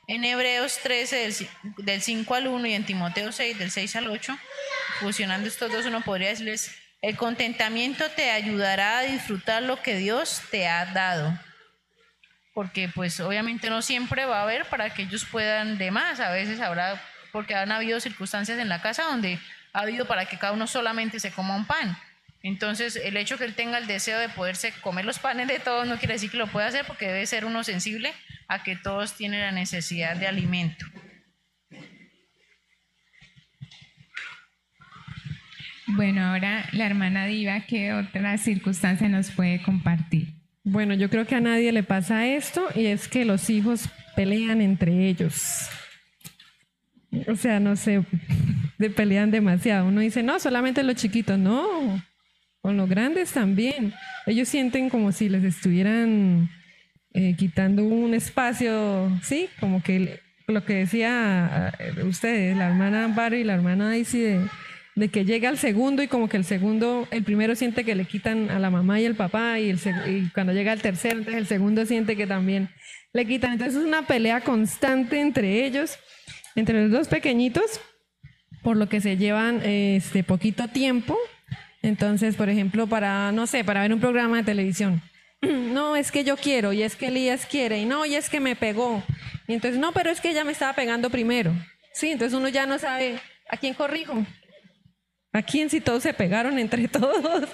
[0.08, 1.36] En Hebreos 13, del,
[1.78, 4.38] del 5 al 1 y en Timoteo 6, del 6 al 8,
[5.00, 10.42] fusionando estos dos, uno podría decirles, el contentamiento te ayudará a disfrutar lo que Dios
[10.52, 11.38] te ha dado.
[12.54, 16.20] Porque pues obviamente no siempre va a haber para que ellos puedan de más.
[16.20, 19.40] A veces habrá, porque han habido circunstancias en la casa donde
[19.74, 21.98] ha habido para que cada uno solamente se coma un pan.
[22.42, 25.88] Entonces, el hecho que él tenga el deseo de poderse comer los panes de todos
[25.88, 28.14] no quiere decir que lo pueda hacer porque debe ser uno sensible
[28.48, 30.86] a que todos tienen la necesidad de alimento.
[35.88, 40.34] Bueno, ahora la hermana Diva, ¿qué otra circunstancia nos puede compartir?
[40.64, 44.62] Bueno, yo creo que a nadie le pasa esto y es que los hijos pelean
[44.62, 45.70] entre ellos.
[47.28, 48.04] O sea, no sé,
[48.80, 49.88] de pelean demasiado.
[49.88, 52.04] Uno dice, no, solamente los chiquitos, no,
[52.62, 53.94] con los grandes también.
[54.26, 56.50] Ellos sienten como si les estuvieran
[57.14, 59.50] eh, quitando un espacio, ¿sí?
[59.60, 64.48] Como que lo que decía eh, ustedes, la hermana Barry y la hermana Daisy de
[64.96, 68.06] de que llega el segundo y como que el segundo, el primero siente que le
[68.06, 69.80] quitan a la mamá y el papá y, el,
[70.34, 72.70] cuando llega el tercero, entonces el segundo siente que también
[73.12, 73.54] le quitan.
[73.54, 76.00] Entonces es una pelea constante entre ellos,
[76.56, 77.82] entre los dos pequeñitos,
[78.64, 81.18] por lo que se llevan este poquito tiempo.
[81.82, 85.02] Entonces, por ejemplo, para, no sé, para ver un programa de televisión.
[85.46, 88.40] No, es que yo quiero, y es que Elías quiere, y no, y es que
[88.40, 89.04] me pegó.
[89.46, 91.52] Y entonces, no, pero es que ella me estaba pegando primero.
[91.94, 94.26] Sí, entonces uno ya no sabe a quién corrijo.
[95.36, 97.50] ¿A quién si todos se pegaron entre todos?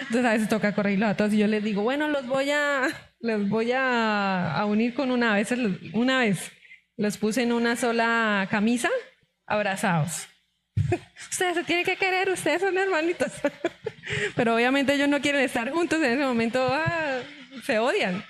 [0.00, 2.88] Entonces a veces toca corregirlos a todos y yo les digo, bueno, los voy a,
[3.20, 5.54] los voy a, unir con una vez,
[5.92, 6.50] una vez
[6.96, 8.88] los puse en una sola camisa,
[9.46, 10.28] abrazados.
[11.30, 13.32] ustedes se tienen que querer, ustedes son hermanitos.
[14.34, 17.18] Pero obviamente ellos no quieren estar juntos, en ese momento ah,
[17.66, 18.24] se odian.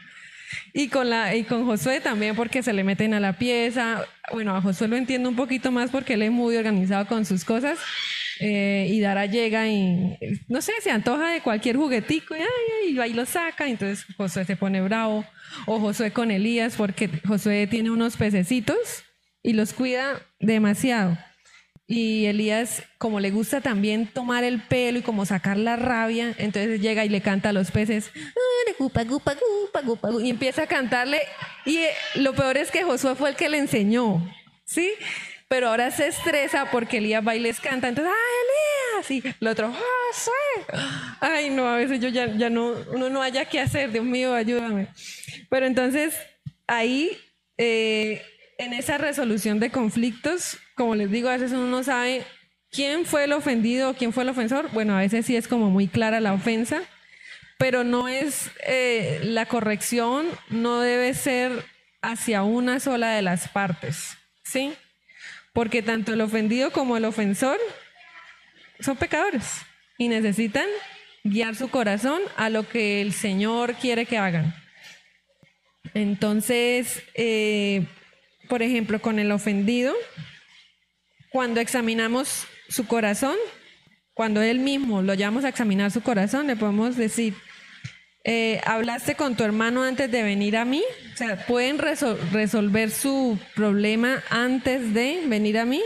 [0.73, 4.05] Y con, la, y con Josué también porque se le meten a la pieza.
[4.33, 7.45] Bueno, a Josué lo entiendo un poquito más porque él es muy organizado con sus
[7.45, 7.79] cosas.
[8.43, 10.17] Eh, y Dara llega y,
[10.49, 13.69] no sé, se antoja de cualquier juguetico y, ay, ahí lo saca.
[13.69, 15.25] Entonces Josué se pone bravo.
[15.67, 19.05] O Josué con Elías, porque Josué tiene unos pececitos
[19.43, 21.19] y los cuida demasiado.
[21.87, 26.81] Y Elías, como le gusta también tomar el pelo y como sacar la rabia, entonces
[26.81, 28.13] llega y le canta a los peces,
[30.23, 31.21] y empieza a cantarle.
[31.67, 34.25] Y eh, lo peor es que Josué fue el que le enseñó,
[34.65, 34.89] ¿sí?
[35.51, 39.11] Pero ahora se estresa porque Elías va y les canta, entonces, ¡ah, Elías!
[39.11, 40.31] Y el otro, ¡José!
[41.19, 44.33] Ay, no, a veces yo ya, ya no, uno no haya qué hacer, Dios mío,
[44.33, 44.87] ayúdame.
[45.49, 46.15] Pero entonces,
[46.69, 47.19] ahí,
[47.59, 48.23] eh,
[48.59, 52.23] en esa resolución de conflictos, como les digo, a veces uno no sabe
[52.71, 54.71] quién fue el ofendido o quién fue el ofensor.
[54.71, 56.81] Bueno, a veces sí es como muy clara la ofensa,
[57.59, 61.65] pero no es eh, la corrección, no debe ser
[62.03, 64.77] hacia una sola de las partes, ¿sí?
[65.53, 67.59] Porque tanto el ofendido como el ofensor
[68.81, 69.63] son pecadores
[69.99, 70.67] y necesitan
[71.25, 74.55] guiar su corazón a lo que el Señor quiere que hagan.
[75.95, 77.87] Entonces, eh,
[78.49, 79.95] por ejemplo, con el ofendido,
[81.31, 83.37] cuando examinamos su corazón,
[84.15, 87.35] cuando él mismo lo llamamos a examinar su corazón, le podemos decir,
[88.25, 90.83] eh, ¿hablaste con tu hermano antes de venir a mí?
[91.15, 95.83] O sea, ¿pueden resolver su problema antes de venir a mí?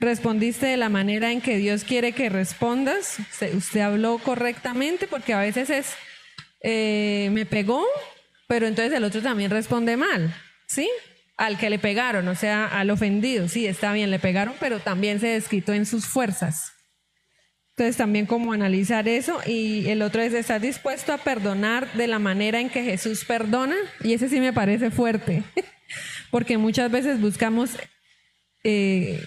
[0.00, 3.18] ¿Respondiste de la manera en que Dios quiere que respondas?
[3.54, 5.06] ¿Usted, habló correctamente?
[5.06, 5.94] Porque a veces es,
[6.62, 7.84] eh, me pegó,
[8.46, 10.34] pero entonces el otro también responde mal,
[10.66, 10.88] ¿sí?
[11.38, 15.20] Al que le pegaron, o sea, al ofendido, sí, está bien, le pegaron, pero también
[15.20, 16.75] se desquitó en sus fuerzas.
[17.76, 22.18] Entonces también como analizar eso y el otro es estar dispuesto a perdonar de la
[22.18, 25.42] manera en que Jesús perdona y ese sí me parece fuerte,
[26.30, 27.76] porque muchas veces buscamos
[28.64, 29.20] eh,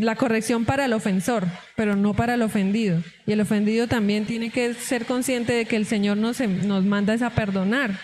[0.00, 1.44] la corrección para el ofensor,
[1.76, 3.02] pero no para el ofendido.
[3.26, 7.14] Y el ofendido también tiene que ser consciente de que el Señor nos, nos manda
[7.20, 8.00] a perdonar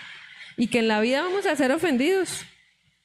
[0.59, 2.45] y que en la vida vamos a ser ofendidos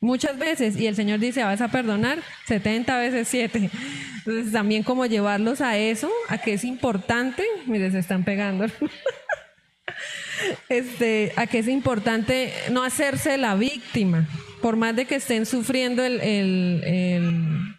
[0.06, 3.70] muchas veces y el Señor dice, vas a perdonar 70 veces 7.
[4.20, 8.66] Entonces también como llevarlos a eso, a que es importante, mire, se están pegando.
[10.68, 14.28] Este, a que es importante no hacerse la víctima,
[14.62, 17.78] por más de que estén sufriendo el,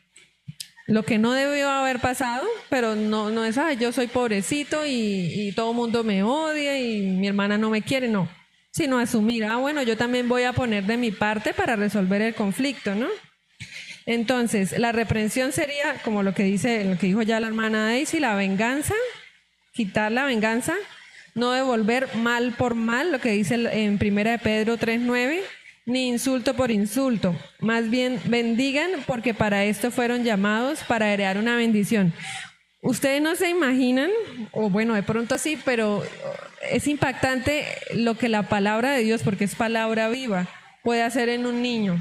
[0.87, 5.53] lo que no debió haber pasado, pero no, no es, yo soy pobrecito y, y
[5.53, 8.27] todo el mundo me odia y mi hermana no me quiere, no
[8.77, 12.35] sino asumir, ah, bueno, yo también voy a poner de mi parte para resolver el
[12.35, 13.09] conflicto, ¿no?
[14.05, 18.21] Entonces, la reprensión sería, como lo que dice, lo que dijo ya la hermana Daisy,
[18.21, 18.93] la venganza,
[19.73, 20.75] quitar la venganza,
[21.35, 25.41] no devolver mal por mal, lo que dice en primera de Pedro 3.9,
[25.87, 31.57] ni insulto por insulto, más bien bendigan porque para esto fueron llamados para heredar una
[31.57, 32.13] bendición.
[32.87, 34.11] Ustedes no se imaginan,
[34.53, 36.05] o bueno, de pronto sí, pero
[36.71, 40.47] es impactante lo que la palabra de Dios, porque es palabra viva,
[40.85, 42.01] puede hacer en un niño.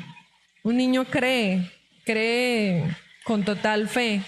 [0.64, 1.72] Un niño cree,
[2.06, 2.84] cree
[3.24, 4.22] con total fe.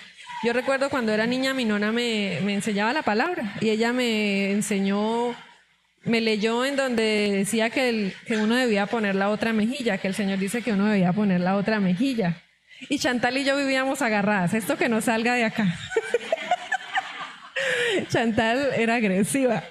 [0.44, 4.52] Yo recuerdo cuando era niña, mi nona me, me enseñaba la palabra y ella me
[4.52, 5.36] enseñó,
[6.06, 10.08] me leyó en donde decía que, el- que uno debía poner la otra mejilla, que
[10.08, 12.42] el Señor dice que uno debía poner la otra mejilla.
[12.90, 15.66] Y Chantal y yo vivíamos agarradas, esto que no salga de acá.
[18.10, 19.64] Chantal era agresiva.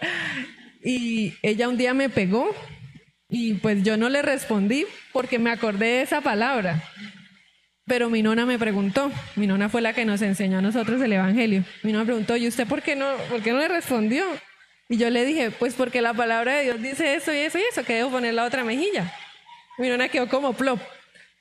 [0.83, 2.55] Y ella un día me pegó
[3.29, 6.83] y pues yo no le respondí porque me acordé de esa palabra.
[7.87, 11.13] Pero mi nona me preguntó, mi nona fue la que nos enseñó a nosotros el
[11.13, 11.65] Evangelio.
[11.83, 14.25] Mi nona me preguntó, ¿y usted por qué no, por qué no le respondió?
[14.89, 17.63] Y yo le dije, pues porque la palabra de Dios dice eso y eso y
[17.71, 19.13] eso, que debo poner la otra mejilla.
[19.79, 20.81] Mi nona quedó como plop,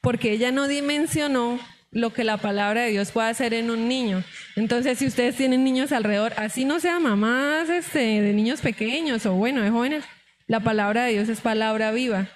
[0.02, 1.60] porque ella no dimensionó
[1.96, 4.22] lo que la palabra de Dios puede hacer en un niño.
[4.58, 9.34] Entonces, si ustedes tienen niños alrededor, así no sean mamás este, de niños pequeños o
[9.34, 10.04] bueno, de jóvenes,
[10.46, 12.28] la palabra de Dios es palabra viva.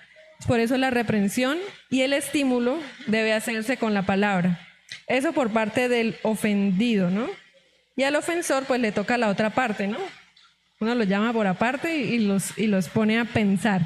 [0.48, 1.58] Por eso la reprensión
[1.90, 4.66] y el estímulo debe hacerse con la palabra.
[5.08, 7.28] Eso por parte del ofendido, ¿no?
[7.98, 9.98] Y al ofensor pues le toca la otra parte, ¿no?
[10.80, 13.82] Uno los llama por aparte y los, y los pone a pensar.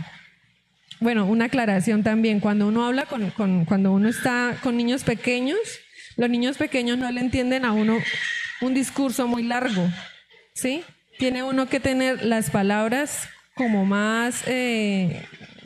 [1.03, 3.29] Bueno, una aclaración también, cuando uno habla con,
[3.65, 5.59] cuando uno está con niños pequeños,
[6.15, 7.97] los niños pequeños no le entienden a uno
[8.61, 9.85] un discurso muy largo,
[10.53, 10.81] ¿sí?
[11.19, 15.25] Tiene uno que tener las palabras como más eh,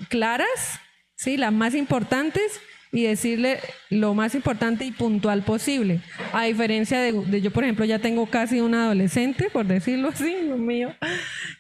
[0.10, 0.80] claras,
[1.16, 1.38] ¿sí?
[1.38, 2.60] Las más importantes
[2.92, 3.60] y decirle
[3.92, 6.00] lo más importante y puntual posible.
[6.34, 10.36] A diferencia de, de yo, por ejemplo, ya tengo casi un adolescente, por decirlo así,
[10.48, 10.96] lo mío,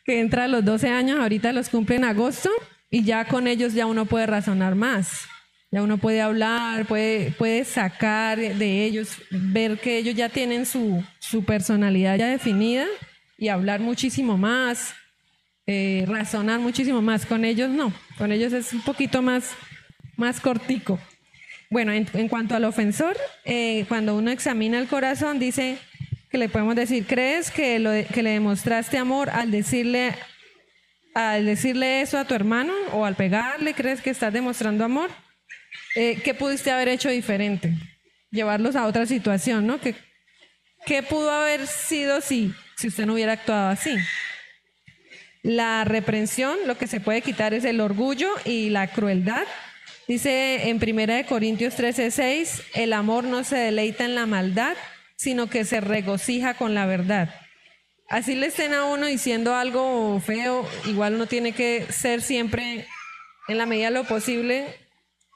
[0.03, 2.49] que entra a los 12 años, ahorita los cumple en agosto
[2.89, 5.27] y ya con ellos ya uno puede razonar más.
[5.69, 11.03] Ya uno puede hablar, puede, puede sacar de ellos, ver que ellos ya tienen su,
[11.19, 12.85] su personalidad ya definida
[13.37, 14.93] y hablar muchísimo más,
[15.65, 17.25] eh, razonar muchísimo más.
[17.25, 19.51] Con ellos no, con ellos es un poquito más,
[20.15, 20.99] más cortico.
[21.69, 25.77] Bueno, en, en cuanto al ofensor, eh, cuando uno examina el corazón, dice
[26.29, 30.13] que le podemos decir, ¿crees que, lo que le demostraste amor al decirle,
[31.17, 33.73] al decirle eso a tu hermano o al pegarle?
[33.73, 35.09] ¿Crees que estás demostrando amor?
[35.95, 37.73] Eh, ¿Qué pudiste haber hecho diferente?
[38.29, 39.81] Llevarlos a otra situación, ¿no?
[39.81, 39.95] ¿Qué,
[40.85, 43.95] qué pudo haber sido si, si usted no hubiera actuado así?
[45.41, 49.47] La reprensión, lo que se puede quitar es el orgullo y la crueldad.
[50.07, 54.77] Dice en 1 Corintios 13:6, el amor no se deleita en la maldad,
[55.15, 57.33] sino que se regocija con la verdad.
[58.09, 62.87] Así le estén a uno diciendo algo feo, igual uno tiene que ser siempre,
[63.49, 64.65] en la medida de lo posible,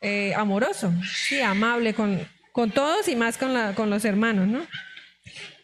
[0.01, 4.65] eh, amoroso, sí, amable con, con todos y más con, con los hermanos, ¿no?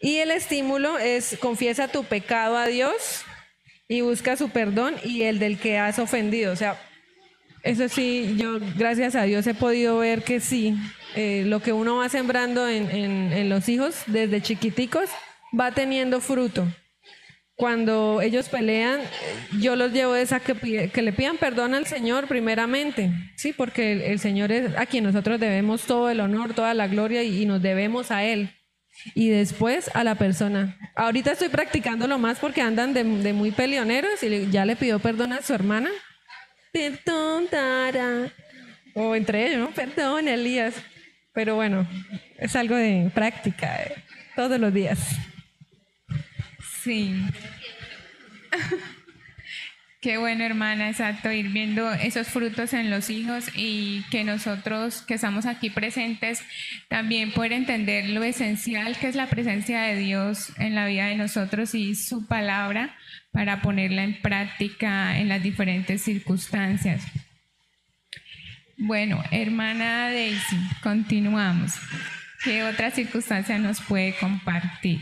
[0.02, 3.24] Y el estímulo es confiesa tu pecado a Dios
[3.88, 6.52] y busca su perdón y el del que has ofendido.
[6.54, 6.80] O sea,
[7.64, 10.76] eso sí, yo gracias a Dios he podido ver que sí,
[11.16, 15.10] eh, lo que uno va sembrando en, en- en los hijos desde chiquiticos
[15.58, 16.68] va teniendo fruto.
[17.58, 19.02] Cuando ellos pelean,
[19.60, 23.94] yo los llevo es a que, que le pidan perdón al Señor primeramente, sí, porque
[23.94, 27.42] el, el Señor es a quien nosotros debemos todo el honor, toda la gloria y,
[27.42, 28.52] y nos debemos a Él.
[29.16, 30.78] Y después a la persona.
[30.96, 35.34] Ahorita estoy practicándolo más porque andan de, de muy peleoneros y ya le pidió perdón
[35.34, 35.90] a su hermana.
[36.72, 38.32] Perdón, Tara.
[38.94, 39.70] O entre ellos, ¿no?
[39.72, 40.76] Perdón, Elías.
[41.34, 41.88] Pero bueno,
[42.38, 43.96] es algo de práctica eh,
[44.36, 45.00] todos los días.
[46.88, 47.22] Sí.
[50.00, 55.16] Qué bueno, hermana, exacto, ir viendo esos frutos en los hijos y que nosotros que
[55.16, 56.42] estamos aquí presentes
[56.88, 61.16] también poder entender lo esencial que es la presencia de Dios en la vida de
[61.16, 62.96] nosotros y su palabra
[63.34, 67.04] para ponerla en práctica en las diferentes circunstancias.
[68.78, 71.74] Bueno, hermana Daisy, continuamos.
[72.46, 75.02] ¿Qué otra circunstancia nos puede compartir?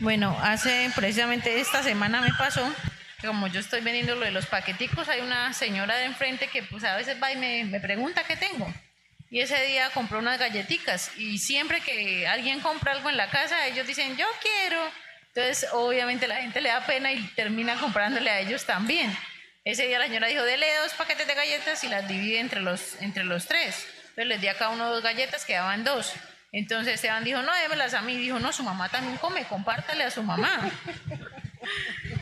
[0.00, 2.68] Bueno, hace precisamente esta semana me pasó
[3.20, 6.64] que como yo estoy vendiendo lo de los paqueticos, hay una señora de enfrente que
[6.64, 8.72] pues a veces va y me, pregunta qué tengo.
[9.30, 13.66] Y ese día compró unas galletitas y siempre que alguien compra algo en la casa,
[13.66, 14.80] ellos dicen, yo quiero.
[15.28, 19.16] Entonces, obviamente la gente le da pena y termina comprándole a ellos también.
[19.64, 23.00] Ese día la señora dijo, dele dos paquetes de galletas y las divide entre los,
[23.00, 23.86] entre los tres.
[24.00, 26.12] Entonces les di a cada uno dos galletas, quedaban dos.
[26.54, 28.16] Entonces Esteban dijo, no, démelas a mí.
[28.16, 30.70] Dijo, no, su mamá también come, compártale a su mamá.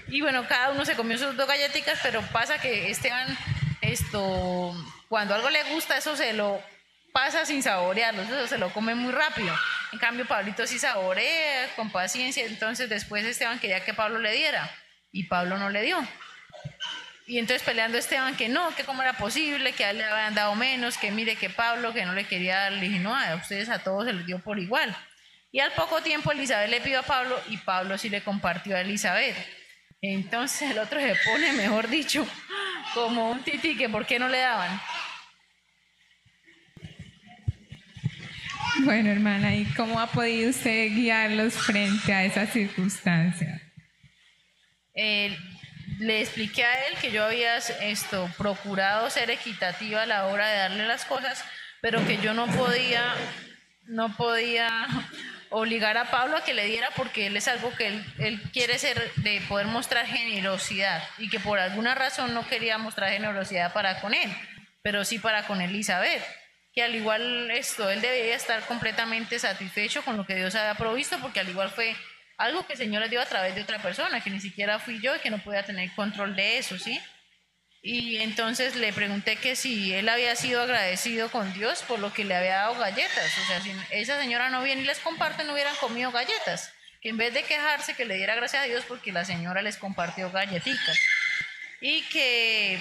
[0.09, 3.37] Y bueno, cada uno se comió sus dos galletitas, pero pasa que Esteban,
[3.83, 4.74] esto,
[5.09, 6.62] cuando algo le gusta, eso se lo
[7.12, 9.55] pasa sin saborearlo, eso se lo come muy rápido.
[9.93, 12.47] En cambio, Pablito sí saborea, con paciencia.
[12.47, 14.70] Entonces después Esteban quería que Pablo le diera
[15.11, 15.99] y Pablo no le dio.
[17.33, 20.35] Y entonces peleando Esteban que no, que cómo era posible, que a él le habían
[20.35, 23.37] dado menos, que mire que Pablo, que no le quería dar, le dije, no, a
[23.37, 24.95] ustedes a todos se les dio por igual.
[25.51, 28.83] Y al poco tiempo Elizabeth le pidió a Pablo y Pablo sí le compartió a
[28.83, 29.35] Elizabeth.
[30.03, 32.26] Entonces el otro se pone, mejor dicho,
[32.93, 34.78] como un tití que por qué no le daban.
[38.80, 43.62] Bueno, hermana, ¿y cómo ha podido usted guiarlos frente a esas circunstancias?
[44.95, 45.35] Eh,
[45.99, 50.57] le expliqué a él que yo había esto procurado ser equitativa a la hora de
[50.57, 51.45] darle las cosas,
[51.80, 53.14] pero que yo no podía,
[53.86, 54.88] no podía
[55.51, 57.86] obligar a Pablo a que le diera porque él es algo que
[58.18, 63.11] él, quiere ser de poder mostrar generosidad y que por alguna razón no quería mostrar
[63.11, 64.30] generosidad para con él,
[64.82, 66.22] pero sí para con Elizabeth
[66.72, 71.18] que al igual esto, él debería estar completamente satisfecho con lo que Dios había provisto,
[71.20, 71.95] porque al igual fue
[72.43, 75.01] algo que el Señor le dio a través de otra persona, que ni siquiera fui
[75.01, 77.01] yo y que no podía tener control de eso, ¿sí?
[77.82, 82.24] Y entonces le pregunté que si él había sido agradecido con Dios por lo que
[82.24, 83.38] le había dado galletas.
[83.43, 86.72] O sea, si esa señora no viene y les comparte, no hubieran comido galletas.
[87.01, 89.76] Que en vez de quejarse, que le diera gracias a Dios porque la señora les
[89.76, 90.97] compartió galletitas.
[91.80, 92.78] Y que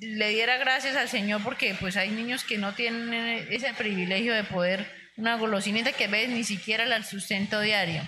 [0.00, 3.12] le diera gracias al Señor porque pues hay niños que no tienen
[3.50, 4.86] ese privilegio de poder
[5.16, 8.06] una golosinita que ve ni siquiera el sustento diario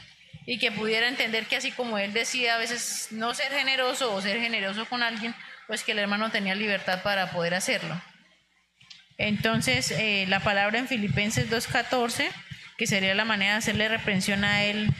[0.51, 4.21] y que pudiera entender que así como él decía a veces no ser generoso o
[4.21, 5.33] ser generoso con alguien,
[5.69, 8.03] pues que el hermano tenía libertad para poder hacerlo.
[9.17, 12.29] Entonces, eh, la palabra en Filipenses 2.14,
[12.77, 14.93] que sería la manera de hacerle reprensión a él,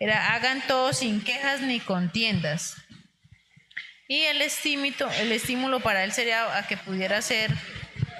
[0.00, 2.76] era hagan todo sin quejas ni contiendas,
[4.06, 7.50] y el estímulo, el estímulo para él sería a que pudiera ser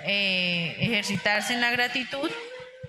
[0.07, 2.31] eh, ejercitarse en la gratitud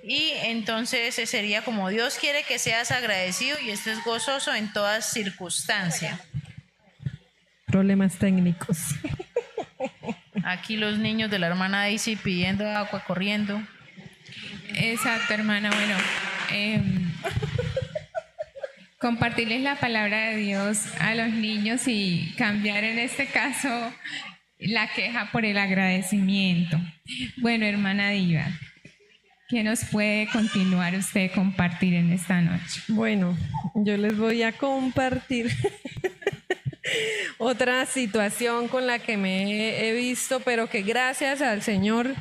[0.04, 6.20] y entonces sería como Dios quiere que seas agradecido y estés gozoso en todas circunstancias.
[7.68, 8.78] Problemas técnicos.
[10.44, 13.62] Aquí los niños de la hermana Daisy pidiendo agua, corriendo.
[14.76, 15.70] Exacto, hermana.
[15.70, 15.96] Bueno,
[16.52, 16.82] eh,
[19.00, 23.94] compartirles la palabra de Dios a los niños y cambiar en este caso
[24.58, 26.80] la queja por el agradecimiento.
[27.38, 28.48] Bueno, hermana Diva,
[29.52, 32.82] ¿qué nos puede continuar usted compartir en esta noche?
[32.88, 33.38] Bueno,
[33.76, 35.52] yo les voy a compartir
[37.38, 42.16] otra situación con la que me he visto, pero que gracias al Señor,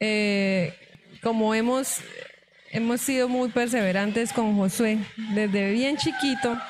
[0.00, 0.74] eh,
[1.22, 2.00] como hemos
[2.72, 4.98] hemos sido muy perseverantes con Josué
[5.34, 6.60] desde bien chiquito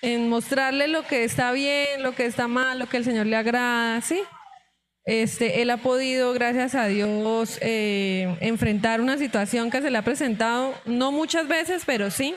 [0.00, 3.36] en mostrarle lo que está bien, lo que está mal, lo que el Señor le
[3.36, 4.20] agrada, ¿sí?
[5.06, 10.02] Este, él ha podido, gracias a Dios, eh, enfrentar una situación que se le ha
[10.02, 12.34] presentado, no muchas veces, pero sí,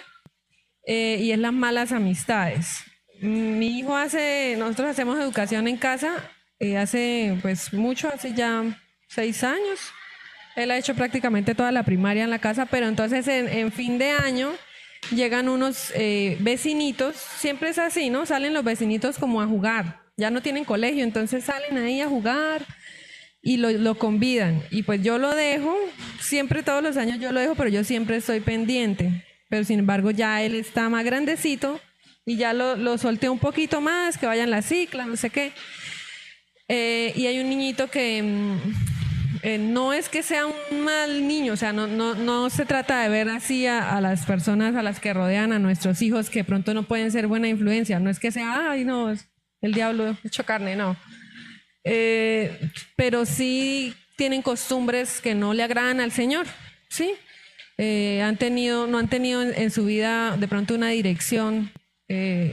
[0.86, 2.84] eh, y es las malas amistades.
[3.22, 8.64] Mi hijo hace, nosotros hacemos educación en casa, eh, hace pues mucho, hace ya
[9.08, 9.80] seis años,
[10.58, 14.12] él ha hecho prácticamente toda la primaria en la casa, pero entonces en, fin de
[14.12, 14.52] año
[15.12, 18.26] llegan unos eh, vecinitos, siempre es así, ¿no?
[18.26, 22.66] Salen los vecinitos como a jugar, ya no tienen colegio, entonces salen ahí a jugar
[23.42, 24.62] y lo, lo, convidan.
[24.72, 25.76] Y pues yo lo dejo,
[26.20, 29.24] siempre todos los años yo lo dejo, pero yo siempre estoy pendiente.
[29.50, 31.80] Pero sin embargo ya él está más grandecito
[32.26, 35.54] y ya lo, lo solté un poquito más, que vayan la cicla, no sé qué.
[36.68, 38.58] Eh, y hay un niñito que mm,
[39.44, 43.02] eh, no es que sea un mal niño, o sea, no, no, no se trata
[43.02, 46.74] de ver así a, las personas a las que rodean a nuestros hijos que pronto
[46.74, 49.14] no pueden ser buena influencia, no es que sea, ay, no,
[49.68, 50.98] el diablo hecho carne, no.
[51.84, 52.60] Eh,
[52.96, 56.48] pero sí tienen costumbres que no le agradan al Señor,
[56.90, 57.14] ¿sí?
[57.78, 61.72] Eh, han tenido, no han tenido en, su vida de pronto una dirección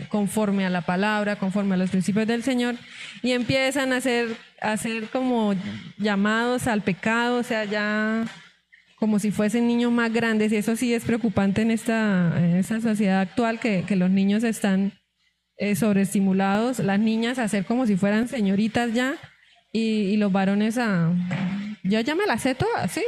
[0.09, 2.75] conforme a la palabra, conforme a los principios del Señor,
[3.23, 5.55] y empiezan a hacer hacer como
[5.99, 8.25] llamados al pecado, o sea, ya
[8.97, 12.81] como si fuesen niños más grandes, y eso sí es preocupante en esta, en esta
[12.81, 14.93] sociedad actual, que, los niños están
[15.57, 19.17] eh, sobreestimulados, las niñas a ser como si fueran señoritas ya,
[19.73, 21.13] y, los varones a,
[21.83, 23.03] yo ya me las sé todas, sí.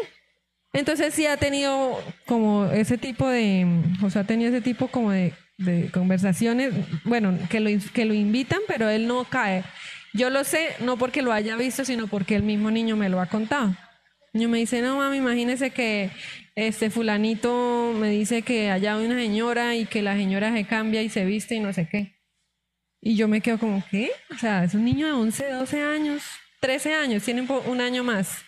[0.73, 3.67] Entonces sí ha tenido como ese tipo de,
[4.03, 6.75] o sea, ha tenido ese tipo como de, de conversaciones,
[7.05, 9.65] bueno, que lo, que lo invitan, pero él no cae.
[10.13, 13.21] Yo lo sé no porque lo haya visto, sino porque el mismo niño me lo
[13.21, 13.77] ha contado.
[14.33, 16.11] El niño me dice, no, mami, imagínese que
[16.57, 21.03] este fulanito me dice que allá hay una señora y que la señora se cambia
[21.03, 22.16] y se viste y no sé qué.
[23.07, 24.11] Y yo me quedo como, ¿qué?
[24.35, 26.25] O sea, es un niño de 11, 12 años,
[26.59, 28.39] 13 años, tiene un, año más.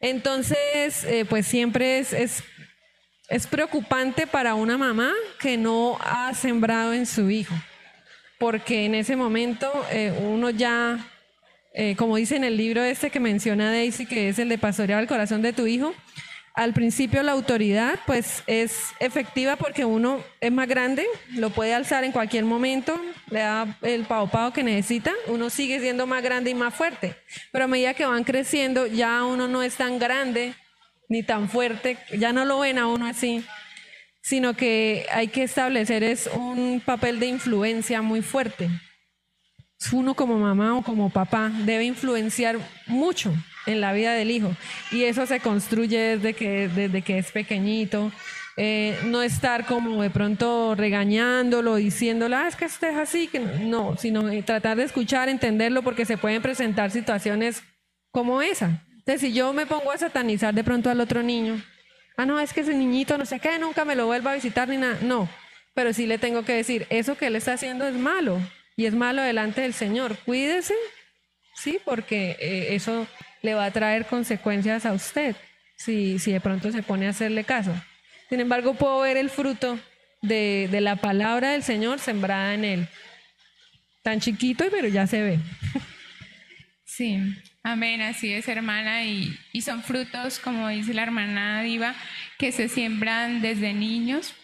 [0.00, 2.42] Entonces, eh, pues siempre es, es,
[3.28, 7.54] es preocupante para una mamá que no ha sembrado en su hijo
[8.38, 11.06] porque en ese momento eh, uno ya,
[11.72, 15.00] eh, como dice en el libro este que menciona Daisy, que es el de pastorear
[15.00, 15.94] el corazón de tu hijo,
[16.54, 22.04] al principio la autoridad pues es efectiva porque uno es más grande, lo puede alzar
[22.04, 26.50] en cualquier momento, le da el pao pao que necesita, uno sigue siendo más grande
[26.50, 27.16] y más fuerte.
[27.52, 30.54] Pero a medida que van creciendo ya uno no es tan grande
[31.08, 33.44] ni tan fuerte, ya no lo ven a uno así,
[34.20, 38.68] sino que hay que establecer es un papel de influencia muy fuerte.
[39.92, 43.32] Uno como mamá o como papá debe influenciar mucho
[43.68, 44.54] en la vida del hijo.
[44.90, 48.10] Y eso se construye desde que, desde que es pequeñito.
[48.60, 53.96] Eh, no estar como de pronto regañándolo, diciéndole, ah, es que estés así, que no,
[53.96, 57.62] sino eh, tratar de escuchar, entenderlo, porque se pueden presentar situaciones
[58.10, 58.82] como esa.
[58.90, 61.62] Entonces, si yo me pongo a satanizar de pronto al otro niño,
[62.16, 64.68] ah, no, es que ese niñito no sé qué, nunca me lo vuelva a visitar
[64.68, 65.28] ni nada, no,
[65.72, 68.40] pero sí le tengo que decir, eso que él está haciendo es malo
[68.76, 70.74] y es malo delante del Señor, cuídese,
[71.54, 73.06] sí, porque eh, eso
[73.42, 75.36] le va a traer consecuencias a usted
[75.76, 77.74] si, si de pronto se pone a hacerle caso.
[78.28, 79.78] Sin embargo, puedo ver el fruto
[80.20, 82.88] de, de la palabra del Señor sembrada en él.
[84.02, 85.38] Tan chiquito, pero ya se ve.
[86.90, 87.16] Sí,
[87.62, 89.04] amén, así es, hermana.
[89.04, 91.94] Y, y son frutos, como dice la hermana Diva,
[92.38, 94.34] que se siembran desde niños.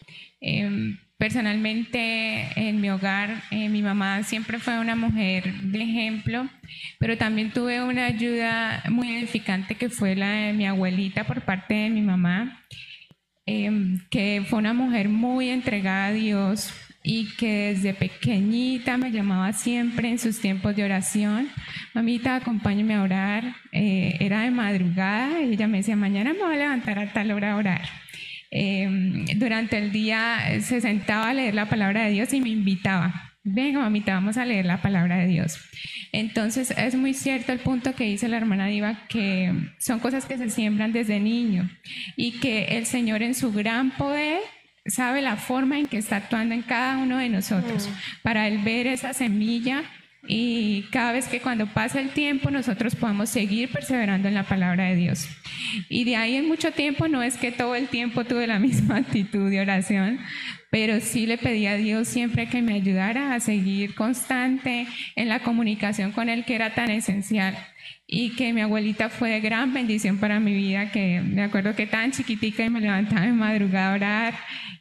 [0.40, 0.94] Eh,
[1.24, 6.46] Personalmente, en mi hogar, eh, mi mamá siempre fue una mujer de ejemplo,
[6.98, 11.72] pero también tuve una ayuda muy edificante que fue la de mi abuelita por parte
[11.72, 12.62] de mi mamá,
[13.46, 19.54] em, que fue una mujer muy entregada a Dios y que desde pequeñita me llamaba
[19.54, 21.48] siempre en sus tiempos de oración.
[21.94, 23.56] Mamita, acompáñame a orar.
[23.72, 27.30] Eh, era de madrugada y ella me decía, mañana me voy a levantar a tal
[27.30, 28.03] hora a orar.
[28.50, 32.50] Em, durante el día eh, se sentaba a leer la palabra de Dios y me
[32.50, 33.32] invitaba.
[33.42, 35.58] Venga, mamita, vamos a leer la palabra de Dios.
[36.12, 40.38] Entonces, es muy cierto el punto que dice la hermana Diva, que son cosas que
[40.38, 41.68] se siembran desde niño
[42.16, 44.40] y que el Señor en su gran poder
[44.86, 48.22] sabe la forma en que está actuando en cada uno de nosotros mm.
[48.22, 49.82] para él ver esa semilla
[50.26, 54.84] y cada vez que cuando pasa el tiempo nosotros podamos seguir perseverando en la palabra
[54.84, 55.28] de Dios.
[55.88, 58.98] Y de ahí en mucho tiempo no es que todo el tiempo tuve la misma
[58.98, 60.18] actitud de oración,
[60.70, 65.40] pero sí le pedí a Dios siempre que me ayudara a seguir constante en la
[65.40, 67.56] comunicación con Él, que era tan esencial
[68.06, 71.86] y que mi abuelita fue de gran bendición para mi vida, que me acuerdo que
[71.86, 74.34] tan chiquitica y me levantaba en madrugada a orar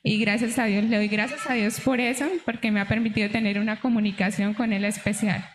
[0.04, 3.30] y gracias a Dios, le doy gracias a Dios por eso, porque me ha permitido
[3.30, 5.45] tener una comunicación con Él especial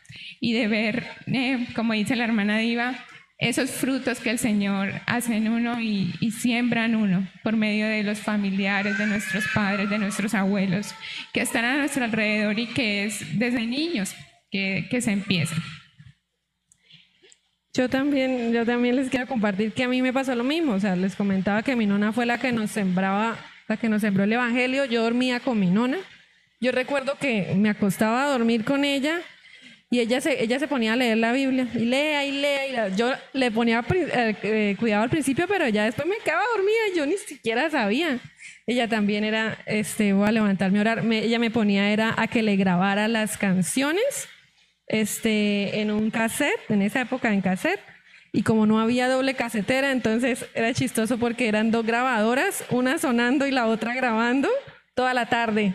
[0.41, 2.99] y de ver, eh, como dice la hermana Diva,
[3.39, 8.03] esos frutos que el Señor hace en uno y, siembra en uno por medio de
[8.03, 10.95] los familiares, de nuestros padres, de nuestros abuelos,
[11.33, 14.15] que están a nuestro alrededor y que es desde niños
[14.51, 15.55] que, que se empieza.
[17.75, 20.73] Yo también, yo también les quiero compartir que a mí me pasó lo mismo.
[20.73, 23.39] O sea, les comentaba que mi nona fue la que nos sembraba,
[23.69, 24.85] la que nos sembró el evangelio.
[24.87, 25.99] Yo dormía con mi nona.
[26.61, 29.21] Yo recuerdo que me acostaba a dormir con ella
[29.91, 32.89] y ella se, ella se ponía a leer la Biblia y lea y lea.
[32.89, 33.85] Y yo le ponía
[34.43, 38.19] eh, cuidado al principio, pero ya después me quedaba dormida y yo ni siquiera sabía.
[38.67, 41.13] Ella también era, este, voy a levantarme a orar.
[41.13, 44.29] ella me ponía era a que le grabara las canciones
[44.89, 47.81] este, en un cassette, en esa época en cassette,
[48.33, 53.47] y como no había doble casetera, entonces era chistoso porque eran dos grabadoras, una sonando
[53.47, 54.49] y la otra grabando
[54.95, 55.75] toda la tarde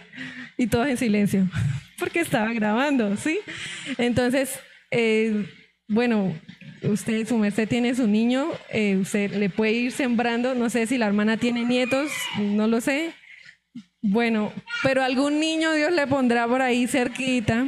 [0.57, 1.47] y todos en silencio,
[1.99, 3.39] porque estaba grabando, ¿sí?
[3.97, 4.59] Entonces,
[4.91, 5.45] eh,
[5.87, 6.33] bueno,
[6.83, 10.97] usted, su merced tiene su niño, eh, usted le puede ir sembrando, no sé si
[10.97, 13.13] la hermana tiene nietos, no lo sé.
[14.01, 14.51] Bueno,
[14.83, 17.65] pero algún niño Dios le pondrá por ahí cerquita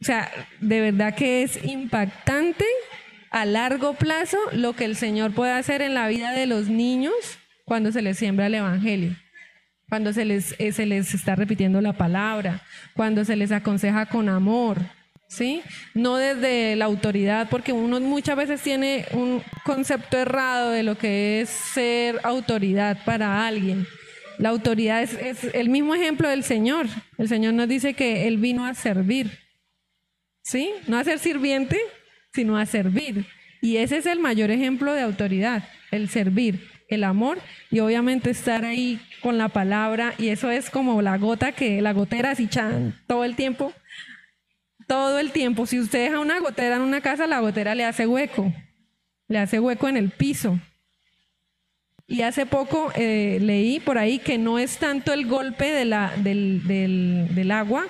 [0.00, 2.64] o sea, de verdad que es impactante
[3.30, 7.14] a largo plazo lo que el Señor puede hacer en la vida de los niños
[7.64, 9.14] cuando se les siembra el Evangelio,
[9.88, 12.62] cuando se les, eh, se les está repitiendo la palabra,
[12.94, 14.78] cuando se les aconseja con amor,
[15.28, 15.62] ¿sí?
[15.94, 21.42] No desde la autoridad, porque uno muchas veces tiene un concepto errado de lo que
[21.42, 23.86] es ser autoridad para alguien.
[24.38, 26.86] La autoridad es, es el mismo ejemplo del Señor.
[27.18, 29.48] El Señor nos dice que Él vino a servir.
[30.48, 30.72] ¿sí?
[30.86, 31.78] No a ser sirviente,
[32.32, 33.26] sino a servir.
[33.60, 37.38] Y ese es el mayor ejemplo de autoridad, el servir, el amor
[37.70, 41.92] y obviamente estar ahí con la palabra y eso es como la gota que la
[41.92, 43.72] gotera así chan todo el tiempo.
[44.86, 45.66] Todo el tiempo.
[45.66, 48.52] Si usted deja una gotera en una casa, la gotera le hace hueco.
[49.26, 50.58] Le hace hueco en el piso.
[52.06, 56.10] Y hace poco eh, leí por ahí que no es tanto el golpe de la,
[56.16, 57.84] del, del, del agua,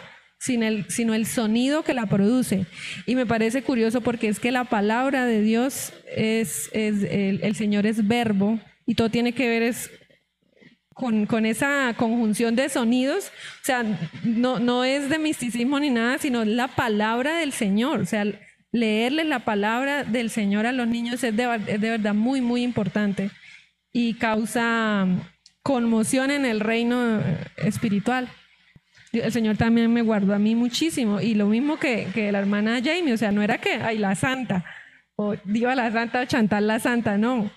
[0.55, 2.66] el, sino el sonido que la produce.
[3.07, 8.07] Y me parece curioso porque es que la palabra de Dios es, el, Señor es
[8.07, 9.90] verbo y todo tiene que ver es
[10.94, 13.28] con, esa conjunción de sonidos,
[13.62, 13.84] o sea,
[14.24, 18.24] no, no es de misticismo ni nada, sino la palabra del Señor, o sea,
[18.72, 23.30] leerle la palabra del Señor a los niños es de verdad muy, muy importante
[23.92, 25.07] y causa
[25.62, 27.20] conmoción en el reino
[27.57, 28.28] espiritual.
[29.12, 32.80] El Señor también me guardó a mí muchísimo y lo mismo que, que la hermana
[32.84, 34.64] Jamie, o sea, no era que, ay, la santa,
[35.16, 37.50] o diva la santa o chantar la santa, no.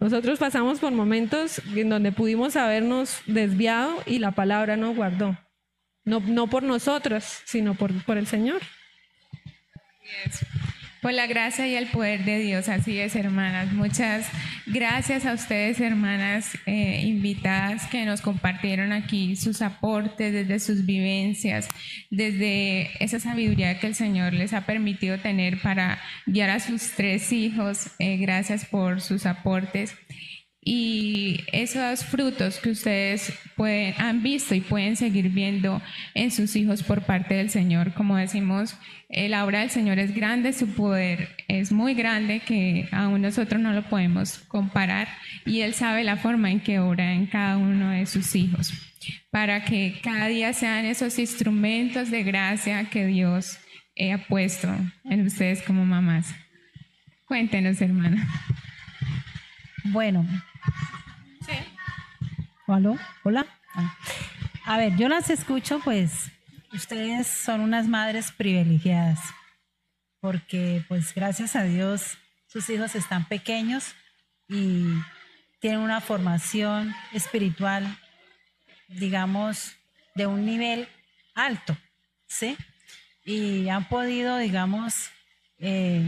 [0.00, 5.36] Nosotros pasamos por momentos en donde pudimos habernos desviado y la palabra nos guardó.
[6.04, 8.60] No, no por nosotros, sino por, por el Señor.
[11.00, 13.72] Por la gracia y el poder de Dios, así es, hermanas.
[13.72, 14.26] Muchas
[14.66, 21.68] gracias a ustedes, hermanas eh, invitadas, que nos compartieron aquí sus aportes desde sus vivencias,
[22.10, 27.32] desde esa sabiduría que el Señor les ha permitido tener para guiar a sus tres
[27.32, 27.90] hijos.
[28.00, 29.94] Eh, gracias por sus aportes
[30.60, 35.80] y esos frutos que ustedes pueden, han visto y pueden seguir viendo
[36.14, 37.94] en sus hijos por parte del Señor.
[37.94, 38.76] Como decimos,
[39.08, 43.60] eh, la obra del Señor es grande, su poder es muy grande que aún nosotros
[43.60, 45.08] no lo podemos comparar
[45.46, 48.72] y Él sabe la forma en que obra en cada uno de sus hijos
[49.30, 53.58] para que cada día sean esos instrumentos de gracia que Dios
[53.94, 54.68] eh, ha puesto
[55.04, 56.34] en ustedes como mamás.
[57.26, 58.26] Cuéntenos, hermana.
[59.84, 60.26] Bueno,
[62.66, 62.98] ¿Aló?
[63.24, 63.46] Hola.
[63.74, 63.96] Ah.
[64.66, 66.30] A ver, yo las escucho, pues
[66.74, 69.20] ustedes son unas madres privilegiadas,
[70.20, 73.94] porque pues gracias a Dios sus hijos están pequeños
[74.48, 74.84] y
[75.60, 77.98] tienen una formación espiritual,
[78.88, 79.74] digamos,
[80.14, 80.88] de un nivel
[81.34, 81.76] alto,
[82.26, 82.56] ¿sí?
[83.24, 85.10] Y han podido, digamos,
[85.58, 86.06] eh,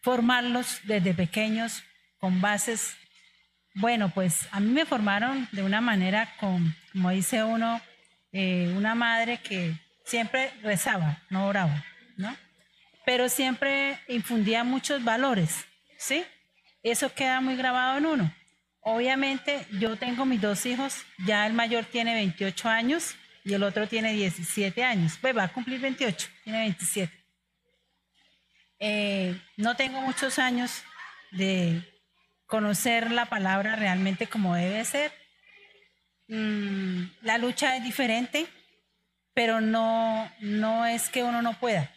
[0.00, 1.84] formarlos desde pequeños
[2.18, 2.96] con bases
[3.76, 7.80] bueno, pues a mí me formaron de una manera, con, como dice uno,
[8.32, 9.74] eh, una madre que
[10.04, 11.84] siempre rezaba, no oraba,
[12.16, 12.34] ¿no?
[13.04, 15.66] Pero siempre infundía muchos valores,
[15.98, 16.24] ¿sí?
[16.82, 18.34] Eso queda muy grabado en uno.
[18.80, 23.14] Obviamente yo tengo mis dos hijos, ya el mayor tiene 28 años
[23.44, 27.12] y el otro tiene 17 años, pues va a cumplir 28, tiene 27.
[28.78, 30.82] Eh, no tengo muchos años
[31.30, 31.82] de
[32.46, 35.12] conocer la palabra realmente como debe ser.
[36.28, 38.46] Mm, la lucha es diferente,
[39.34, 41.92] pero no, no es que uno no pueda,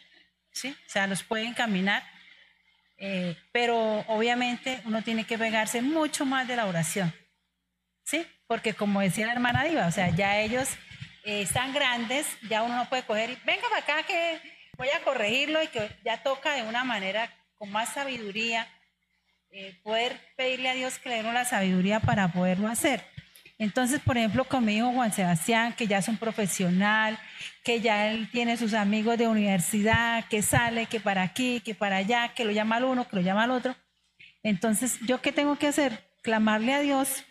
[0.52, 0.76] ¿sí?
[0.86, 2.04] O sea, los pueden caminar,
[2.98, 7.12] eh, pero obviamente uno tiene que pegarse mucho más de la oración,
[8.04, 8.26] ¿sí?
[8.46, 10.68] Porque como decía la hermana Diva, o sea, ya ellos
[11.24, 14.40] eh, están grandes, ya uno no puede coger y venga para acá que
[14.76, 18.68] voy a corregirlo y que ya toca de una manera con más sabiduría,
[19.52, 23.04] eh, poder pedirle a Dios que le dé la sabiduría para poderlo hacer.
[23.58, 27.18] Entonces, por ejemplo, con mi hijo Juan Sebastián, que ya es un profesional,
[27.62, 31.96] que ya él tiene sus amigos de universidad, que sale, que para aquí, que para
[31.96, 33.76] allá, que lo llama al uno, que lo llama al otro.
[34.42, 36.10] Entonces, ¿yo qué tengo que hacer?
[36.22, 37.24] Clamarle a Dios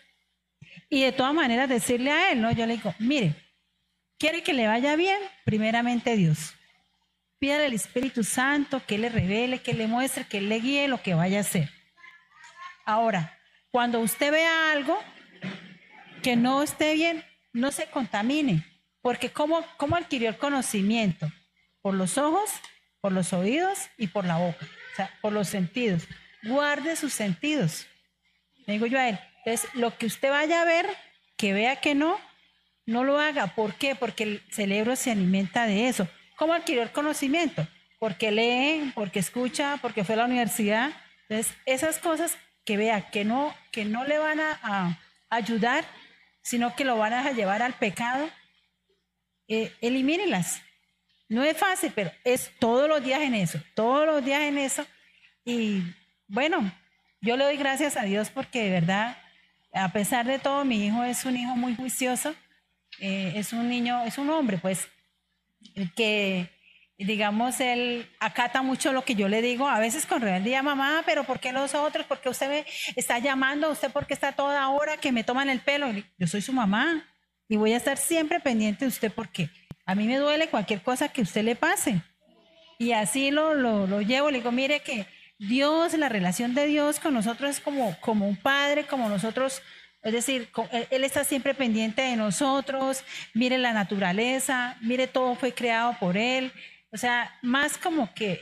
[0.88, 2.52] y de todas maneras decirle a él, ¿no?
[2.52, 3.34] Yo le digo, mire,
[4.18, 6.54] quiere que le vaya bien, primeramente Dios.
[7.38, 11.14] Pídale al Espíritu Santo que le revele, que le muestre, que le guíe lo que
[11.14, 11.79] vaya a hacer.
[12.84, 13.38] Ahora,
[13.70, 14.98] cuando usted vea algo
[16.22, 18.64] que no esté bien, no se contamine,
[19.00, 21.30] porque ¿cómo, cómo adquirió el conocimiento?
[21.82, 22.50] Por los ojos,
[23.00, 26.06] por los oídos y por la boca, o sea, por los sentidos.
[26.42, 27.86] Guarde sus sentidos.
[28.66, 30.86] Le yo a él, entonces lo que usted vaya a ver,
[31.36, 32.18] que vea que no,
[32.86, 33.48] no lo haga.
[33.54, 33.94] ¿Por qué?
[33.94, 36.08] Porque el cerebro se alimenta de eso.
[36.36, 37.66] ¿Cómo adquirió el conocimiento?
[37.98, 40.90] Porque lee, porque escucha, porque fue a la universidad.
[41.28, 44.98] Entonces, esas cosas que vea que no, que no le van a,
[45.32, 45.84] ayudar,
[46.42, 48.28] sino que lo van a llevar al pecado,
[49.46, 50.60] eh, elimínelas.
[51.28, 54.84] No es fácil, pero es todos los días en eso, todos los días en eso.
[55.44, 55.82] Y
[56.26, 56.72] bueno,
[57.20, 59.16] yo le doy gracias a Dios porque de verdad,
[59.72, 62.34] a pesar de todo, mi hijo es un hijo muy juicioso,
[62.98, 64.88] eh, es un niño, es un hombre, pues,
[65.94, 66.50] que
[67.04, 71.24] digamos, él acata mucho lo que yo le digo, a veces con rebeldía, mamá, pero
[71.24, 72.06] ¿por qué los otros?
[72.06, 73.70] ¿Por qué usted me está llamando?
[73.70, 75.86] ¿Usted por qué está toda hora que me toman el pelo?
[76.18, 77.06] Yo soy su mamá
[77.48, 79.48] y voy a estar siempre pendiente de usted porque
[79.86, 82.02] a mí me duele cualquier cosa que usted le pase.
[82.78, 85.06] Y así lo, lo, lo llevo, le digo, mire que
[85.38, 89.62] Dios, la relación de Dios con nosotros es como, como un padre, como nosotros
[90.02, 90.48] es decir,
[90.90, 96.52] Él está siempre pendiente de nosotros, mire la naturaleza, mire todo fue creado por Él,
[96.92, 98.40] o sea, más como que,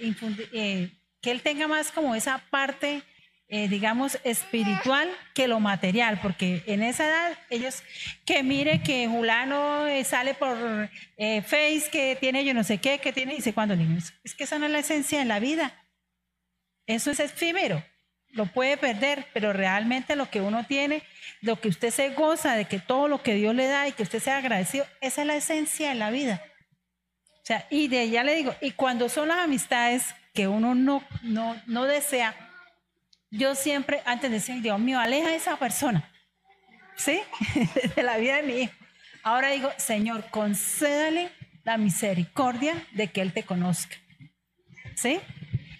[0.52, 0.90] eh,
[1.20, 3.02] que él tenga más como esa parte
[3.50, 7.82] eh, digamos, espiritual que lo material, porque en esa edad ellos,
[8.26, 12.98] que mire que Julano eh, sale por eh, Face, que tiene yo no sé qué,
[12.98, 15.82] que tiene, dice cuando niños, es que esa no es la esencia de la vida.
[16.86, 17.82] Eso es efímero,
[18.32, 21.02] lo puede perder, pero realmente lo que uno tiene,
[21.40, 24.02] lo que usted se goza de que todo lo que Dios le da y que
[24.02, 26.42] usted sea agradecido, esa es la esencia de la vida.
[27.48, 31.58] Sea, y de ya le digo, y cuando son las amistades que uno no, no,
[31.64, 32.36] no desea,
[33.30, 36.12] yo siempre, antes de decir, Dios mío, aleja a esa persona,
[36.94, 37.18] ¿sí?
[37.96, 38.74] de la vida de mi hijo.
[39.22, 41.30] Ahora digo, Señor, concédale
[41.64, 43.96] la misericordia de que Él te conozca,
[44.94, 45.18] ¿sí?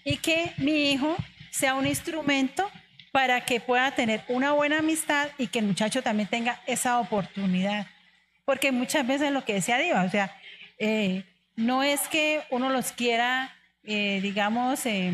[0.03, 1.15] Y que mi hijo
[1.51, 2.67] sea un instrumento
[3.11, 7.85] para que pueda tener una buena amistad y que el muchacho también tenga esa oportunidad.
[8.43, 10.35] Porque muchas veces lo que decía Diva, o sea,
[10.79, 11.28] eh,
[11.59, 13.53] no es que uno los quiera,
[13.83, 15.11] eh, digamos, eh,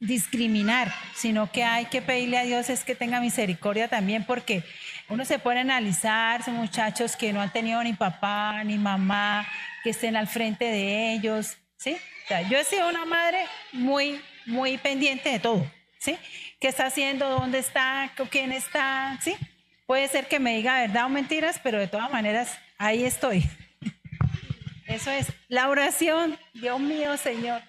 [0.00, 4.64] discriminar, sino que hay que pedirle a Dios es que tenga misericordia también, porque
[5.08, 9.46] uno se puede analizar, son muchachos que no han tenido ni papá ni mamá,
[9.84, 11.96] que estén al frente de ellos, ¿sí?
[12.50, 15.64] Yo he sido una madre muy, muy pendiente de todo,
[15.98, 16.18] ¿sí?
[16.60, 17.30] ¿Qué está haciendo?
[17.30, 18.10] ¿Dónde está?
[18.16, 19.16] ¿Con quién está?
[19.20, 19.36] ¿Sí?
[19.86, 23.48] Puede ser que me diga verdad o mentiras, pero de todas maneras, ahí estoy.
[24.86, 27.62] Eso es la oración, Dios mío, Señor.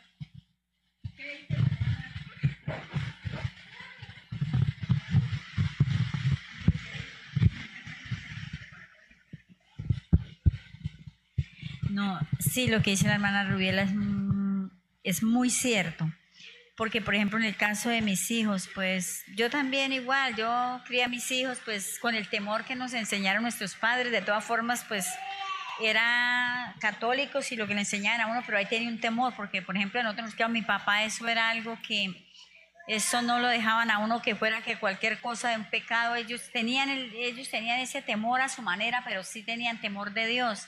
[11.94, 13.88] No, sí, lo que dice la hermana Rubiela
[15.04, 16.12] es, muy cierto.
[16.76, 21.04] Porque, por ejemplo, en el caso de mis hijos, pues yo también igual, yo crié
[21.04, 24.12] a mis hijos pues con el temor que nos enseñaron nuestros padres.
[24.12, 25.06] De todas formas, pues
[25.90, 29.62] era católicos y lo que le enseñaban a uno, pero ahí tenía un temor, porque,
[29.62, 32.14] por ejemplo, nosotros nos quedamos, mi papá, eso era algo que
[32.88, 36.50] eso no lo dejaban a uno que fuera que cualquier cosa de un pecado, ellos
[36.52, 40.68] tenían, el, ellos tenían ese temor a su manera, pero sí tenían temor de Dios.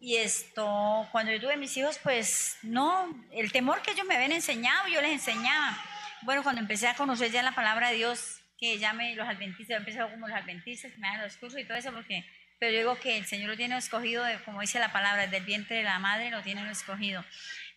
[0.00, 4.32] Y esto, cuando yo tuve mis hijos, pues no, el temor que ellos me habían
[4.32, 5.78] enseñado, yo les enseñaba.
[6.22, 9.68] Bueno, cuando empecé a conocer ya la palabra de Dios, que ya me, los adventistas,
[9.68, 12.26] yo empecé como los adventistas, me dan los cursos y todo eso, porque,
[12.58, 15.76] pero yo digo que el Señor lo tiene escogido, como dice la palabra, del vientre
[15.76, 17.24] de la madre lo tiene escogido,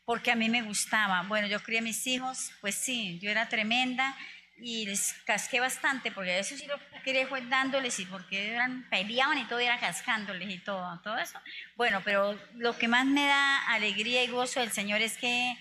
[0.06, 1.22] porque a mí me gustaba.
[1.24, 4.16] Bueno, yo crié a mis hijos, pues sí, yo era tremenda,
[4.62, 9.38] y les casqué bastante, porque eso sí lo quería fue dándoles y porque eran, peleaban
[9.38, 11.40] y todo era cascándoles y todo, todo eso.
[11.76, 15.56] Bueno, pero lo que más me da alegría y gozo del Señor es que,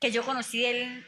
[0.00, 1.06] que yo conocí a Él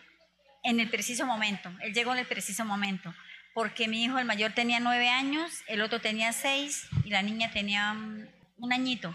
[0.63, 3.13] en el preciso momento, Él llegó en el preciso momento,
[3.55, 7.50] porque mi hijo el mayor tenía nueve años, el otro tenía seis y la niña
[7.50, 9.14] tenía un añito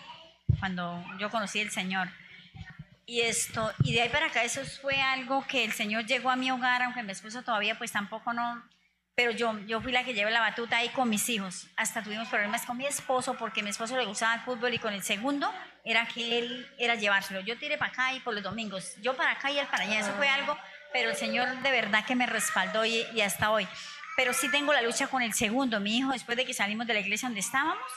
[0.59, 2.09] cuando yo conocí al Señor.
[3.05, 6.35] Y esto, y de ahí para acá eso fue algo que el Señor llegó a
[6.35, 8.61] mi hogar, aunque mi esposo todavía pues tampoco no,
[9.15, 11.67] pero yo, yo fui la que llevé la batuta ahí con mis hijos.
[11.75, 14.93] Hasta tuvimos problemas con mi esposo porque mi esposo le gustaba el fútbol y con
[14.93, 15.51] el segundo
[15.83, 17.39] era que él era llevárselo.
[17.39, 20.01] Yo tiré para acá y por los domingos, yo para acá y él para allá.
[20.01, 20.55] Eso fue algo,
[20.93, 23.67] pero el Señor de verdad que me respaldó y, y hasta hoy.
[24.17, 26.95] Pero sí tengo la lucha con el segundo, mi hijo, después de que salimos de
[26.95, 27.89] la iglesia donde estábamos.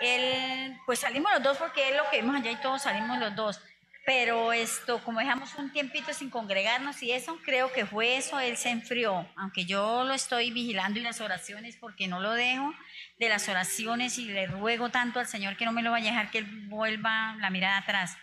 [0.00, 3.36] Él, pues salimos los dos porque es lo que vimos allá y todos salimos los
[3.36, 3.60] dos
[4.06, 8.56] pero esto, como dejamos un tiempito sin congregarnos y eso, creo que fue eso, él
[8.56, 12.74] se enfrió, aunque yo lo estoy vigilando y las oraciones, porque no lo dejo
[13.18, 16.12] de las oraciones y le ruego tanto al Señor que no me lo vaya a
[16.12, 18.16] dejar que él vuelva la mirada atrás.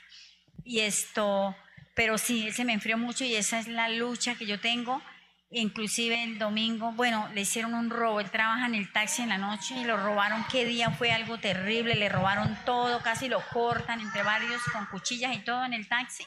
[0.66, 1.56] Y esto,
[1.96, 5.02] pero sí, él se me enfrió mucho y esa es la lucha que yo tengo
[5.50, 8.20] Inclusive el domingo, bueno, le hicieron un robo.
[8.20, 10.44] Él trabaja en el taxi en la noche y lo robaron.
[10.52, 11.96] ¿Qué día fue algo terrible?
[11.96, 16.26] Le robaron todo, casi lo cortan entre varios con cuchillas y todo en el taxi.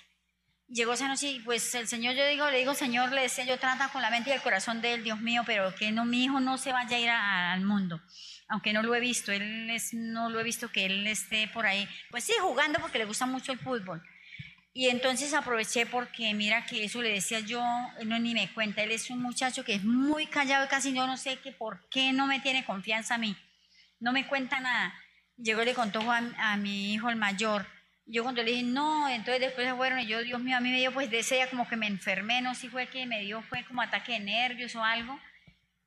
[0.68, 3.58] Llegó esa noche y pues el Señor, yo digo, le digo, Señor, le decía, yo
[3.58, 6.24] trata con la mente y el corazón de él, Dios mío, pero que no, mi
[6.24, 8.00] hijo no se vaya a ir al mundo.
[8.48, 11.66] Aunque no lo he visto, él es, no lo he visto que él esté por
[11.66, 11.88] ahí.
[12.10, 14.02] Pues sí, jugando porque le gusta mucho el fútbol
[14.72, 17.62] y entonces aproveché porque mira que eso le decía yo,
[18.04, 21.06] no ni me cuenta, él es un muchacho que es muy callado y casi yo
[21.06, 23.36] no sé que por qué no me tiene confianza a mí,
[23.98, 24.94] no me cuenta nada.
[25.36, 27.66] Llegó y le contó a, mi hijo el mayor.
[28.04, 30.70] Yo cuando le dije, no, entonces después se fueron y yo, Dios mío, a mí
[30.70, 33.06] me dio pues de ese día como que me enfermé, no sé si fue que
[33.06, 35.18] me dio, fue como ataque de nervios o algo.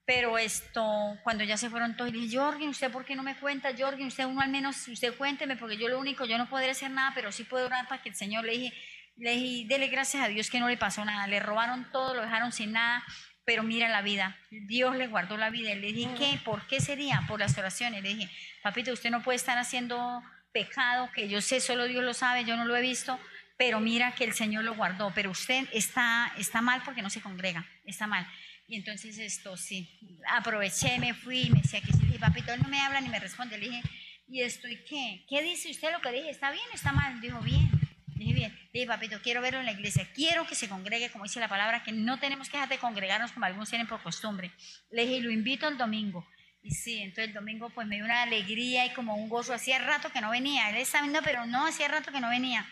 [0.05, 3.37] Pero esto, cuando ya se fueron todos, le dije, Jorgen, ¿usted por qué no me
[3.37, 3.71] cuenta?
[3.77, 6.91] Jorgen, usted uno al menos, usted cuénteme, porque yo lo único, yo no podré hacer
[6.91, 8.73] nada, pero sí puedo orar para que el Señor le dije,
[9.15, 12.21] le dije, dele gracias a Dios que no le pasó nada, le robaron todo, lo
[12.21, 13.03] dejaron sin nada,
[13.45, 15.73] pero mira la vida, Dios le guardó la vida.
[15.75, 16.39] Le dije, ¿qué?
[16.43, 17.23] ¿Por qué sería?
[17.27, 18.01] Por las oraciones.
[18.01, 18.29] Le dije,
[18.61, 20.23] papito, usted no puede estar haciendo
[20.53, 23.19] pecado, que yo sé, solo Dios lo sabe, yo no lo he visto,
[23.57, 27.21] pero mira que el Señor lo guardó, pero usted está, está mal porque no se
[27.21, 28.25] congrega, está mal.
[28.67, 32.69] Y entonces esto sí, aproveché, me fui, me decía que sí, y papito, él no
[32.69, 33.57] me habla ni me responde.
[33.57, 33.83] Le dije,
[34.27, 35.25] ¿y esto y qué?
[35.27, 36.29] ¿Qué dice usted lo que dije?
[36.29, 37.19] ¿Está bien o está mal?
[37.19, 37.69] Dijo, bien.
[38.15, 38.51] Dije, bien.
[38.51, 41.49] Le dije, papito, quiero verlo en la iglesia, quiero que se congregue, como dice la
[41.49, 44.51] palabra, que no tenemos que dejar de congregarnos como algunos tienen por costumbre.
[44.91, 46.25] Le dije, lo invito el domingo.
[46.61, 49.53] Y sí, entonces el domingo pues me dio una alegría y como un gozo.
[49.53, 50.69] Hacía rato que no venía.
[50.69, 52.65] Él estaba viendo, pero no, hacía rato que no venía.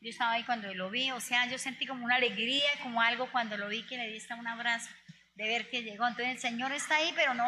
[0.00, 3.30] Yo estaba ahí cuando lo vi, o sea, yo sentí como una alegría, como algo
[3.30, 4.90] cuando lo vi que le di un abrazo
[5.36, 6.06] de ver que llegó.
[6.06, 7.44] Entonces el Señor está ahí, pero no,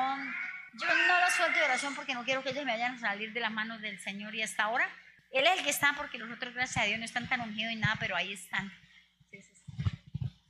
[0.74, 3.32] yo no lo suelto de oración porque no quiero que ellos me vayan a salir
[3.32, 4.88] de las manos del Señor y hasta ahora
[5.32, 7.72] Él es el que está porque los otros, gracias a Dios, no están tan ungidos
[7.72, 8.70] y nada, pero ahí están.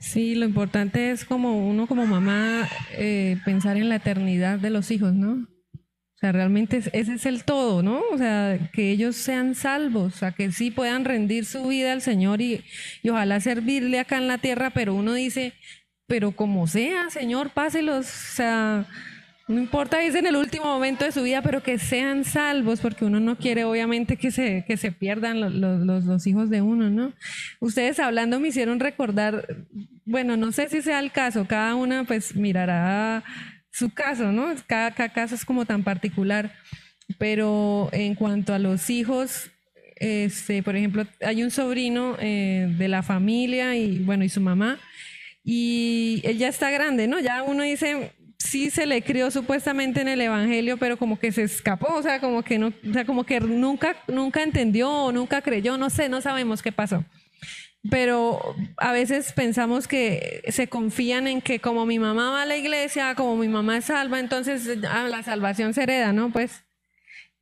[0.00, 4.90] Sí, lo importante es como uno como mamá eh, pensar en la eternidad de los
[4.90, 5.48] hijos, ¿no?
[5.72, 8.02] O sea, realmente ese es el todo, ¿no?
[8.12, 12.02] O sea, que ellos sean salvos, o sea, que sí puedan rendir su vida al
[12.02, 12.64] Señor y,
[13.02, 15.52] y ojalá servirle acá en la tierra, pero uno dice,
[16.08, 18.86] pero como sea, Señor, páselos, o sea,
[19.46, 23.04] no importa, es en el último momento de su vida, pero que sean salvos, porque
[23.04, 26.88] uno no quiere obviamente que se, que se pierdan los, los, los, hijos de uno,
[26.88, 27.12] ¿no?
[27.60, 29.46] Ustedes hablando me hicieron recordar,
[30.06, 33.22] bueno, no sé si sea el caso, cada una pues mirará
[33.70, 34.54] su caso, ¿no?
[34.66, 36.54] Cada, cada caso es como tan particular,
[37.18, 39.50] pero en cuanto a los hijos,
[39.96, 44.78] este, por ejemplo, hay un sobrino eh, de la familia y bueno, y su mamá,
[45.44, 47.20] y él ya está grande, ¿no?
[47.20, 51.42] Ya uno dice, sí se le crió supuestamente en el evangelio, pero como que se
[51.42, 55.76] escapó, o sea, como que no, o sea, como que nunca, nunca entendió nunca creyó,
[55.76, 57.04] no sé, no sabemos qué pasó.
[57.90, 58.40] Pero
[58.76, 63.14] a veces pensamos que se confían en que como mi mamá va a la iglesia,
[63.14, 66.30] como mi mamá es salva, entonces ah, la salvación se hereda, ¿no?
[66.30, 66.64] Pues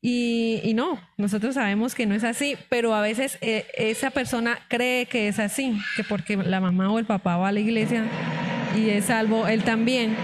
[0.09, 5.07] y, no, nosotros sabemos que no es así, pero a veces eh, esa persona cree
[5.07, 8.05] que es así, que porque la mamá o el papá va a la iglesia
[8.77, 10.17] y es salvo, él también.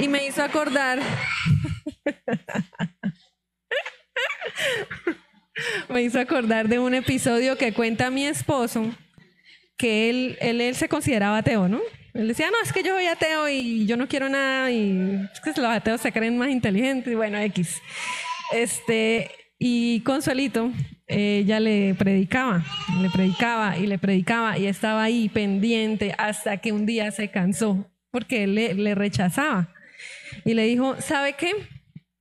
[0.00, 0.98] Y me hizo acordar,
[5.88, 8.90] me hizo acordar de un episodio que cuenta mi esposo,
[9.76, 11.80] que él, él, él se consideraba ateo, ¿no?
[12.14, 15.40] Él decía, no, es que yo soy ateo y yo no quiero nada y es
[15.40, 17.80] que los ateos se creen más inteligentes y bueno, X.
[18.52, 20.70] Este, y Consuelito,
[21.06, 22.64] ella le predicaba,
[23.00, 27.90] le predicaba y le predicaba y estaba ahí pendiente hasta que un día se cansó
[28.10, 29.68] porque él le, rechazaba.
[30.44, 31.52] Y le dijo, ¿sabe qué?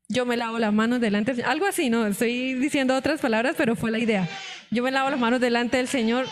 [0.09, 2.07] Yo me lavo las manos delante del Algo así, ¿no?
[2.07, 4.27] Estoy diciendo otras palabras, pero fue la idea.
[4.71, 6.25] Yo me lavo las manos delante del Señor,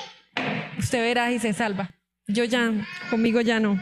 [0.79, 1.91] usted verá y se salva.
[2.27, 2.71] Yo ya,
[3.09, 3.81] conmigo ya no.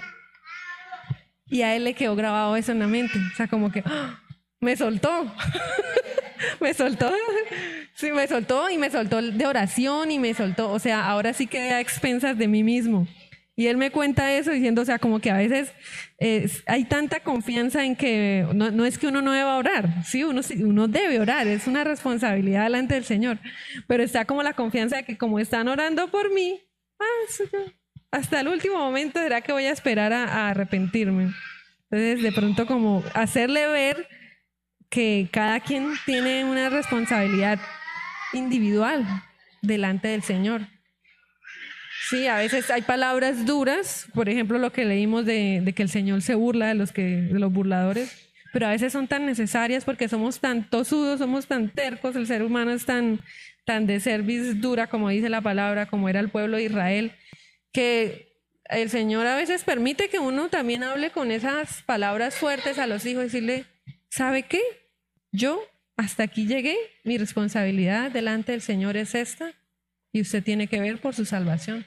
[1.47, 3.17] Y a él le quedó grabado eso en la mente.
[3.31, 4.21] O sea, como que, ¡ah!
[4.59, 5.33] Me soltó.
[6.59, 7.11] me soltó.
[7.93, 10.71] Sí, me soltó y me soltó de oración y me soltó.
[10.71, 13.07] O sea, ahora sí quedé a expensas de mí mismo.
[13.59, 15.73] Y él me cuenta eso diciendo, o sea, como que a veces
[16.65, 20.87] hay tanta confianza en que no, es que uno no deba orar, sí, uno, uno
[20.87, 23.37] debe orar, es una responsabilidad delante del Señor,
[23.85, 26.61] pero está como la confianza de que como están orando por mí,
[27.01, 27.65] ah,
[28.11, 31.33] hasta el último momento será que voy a esperar a arrepentirme.
[31.91, 34.07] Entonces, de pronto como hacerle ver
[34.89, 37.59] que cada quien tiene una responsabilidad
[38.33, 39.05] individual
[39.61, 40.61] delante del Señor.
[42.09, 46.21] Sí, a veces hay palabras duras, por ejemplo, lo que leímos de, que el Señor
[46.21, 50.07] se burla de los, que, de los burladores, pero a veces son tan necesarias porque
[50.07, 53.19] somos tan tosudos, somos tan tercos, el ser humano es tan,
[53.65, 57.11] tan de service dura, como dice la palabra, como era el pueblo de Israel,
[57.71, 58.33] que
[58.65, 63.05] el Señor a veces permite que uno también hable con esas palabras fuertes a los
[63.05, 63.65] hijos, decirle,
[64.09, 64.61] ¿sabe qué?
[65.31, 65.61] Yo
[65.97, 69.53] hasta aquí llegué, mi responsabilidad delante del Señor es esta
[70.11, 71.85] y usted tiene que ver por su salvación.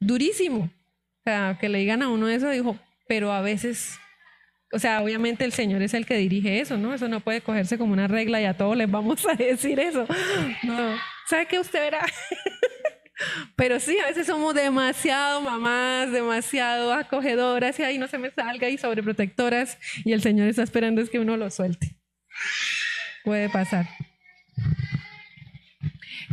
[0.00, 0.64] Durísimo.
[0.64, 3.98] O sea, que le digan a uno eso, dijo, pero a veces,
[4.72, 6.94] o sea, obviamente el Señor es el que dirige eso, ¿no?
[6.94, 10.06] Eso no puede cogerse como una regla y a todos les vamos a decir eso.
[10.62, 10.96] No.
[11.28, 12.06] ¿Sabe qué usted verá?
[13.56, 18.68] Pero sí, a veces somos demasiado mamás, demasiado acogedoras y ahí no se me salga
[18.68, 21.96] y sobreprotectoras y el Señor está esperando es que uno lo suelte.
[23.24, 23.86] Puede pasar.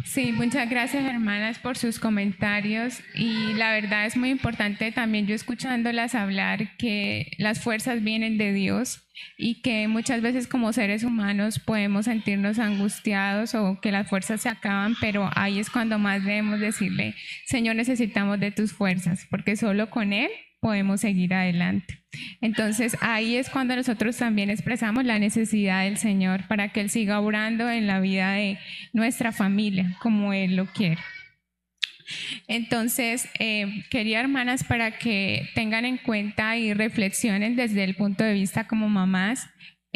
[0.03, 3.01] Sí, muchas gracias hermanas por sus comentarios.
[3.15, 8.53] Y la verdad es muy importante también yo escuchándolas hablar que las fuerzas vienen de
[8.53, 9.03] Dios
[9.37, 14.49] y que muchas veces como seres humanos podemos sentirnos angustiados o que las fuerzas se
[14.49, 17.15] acaban, pero ahí es cuando más debemos decirle,
[17.45, 20.29] Señor, necesitamos de tus fuerzas, porque solo con Él
[20.67, 22.03] podemos seguir adelante.
[22.41, 27.21] Entonces ahí es cuando nosotros también expresamos la necesidad del Señor para que Él siga
[27.21, 28.59] obrando en la vida de
[28.91, 30.99] nuestra familia como Él lo quiere.
[32.49, 38.33] Entonces, eh, quería hermanas para que tengan en cuenta y reflexionen desde el punto de
[38.33, 39.49] vista como mamás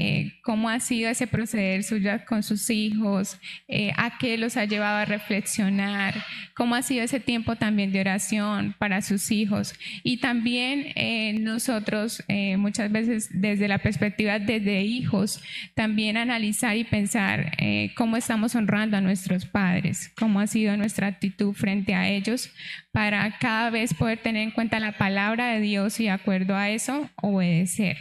[0.04, 3.38] eh, cómo ha sido ese proceder suyo con sus hijos,
[3.68, 6.16] eh, a qué los ha llevado a reflexionar,
[6.56, 9.76] cómo ha sido ese tiempo también de oración para sus hijos.
[10.02, 12.24] Y también eh, nosotros
[12.58, 15.40] muchas veces desde la perspectiva desde hijos,
[15.76, 17.52] también analizar y pensar
[17.96, 22.50] cómo estamos honrando a nuestros padres, cómo ha sido nuestra actitud frente a ellos
[22.92, 26.70] para cada vez poder tener en cuenta la palabra de Dios y de acuerdo a
[26.70, 27.98] eso obedecer.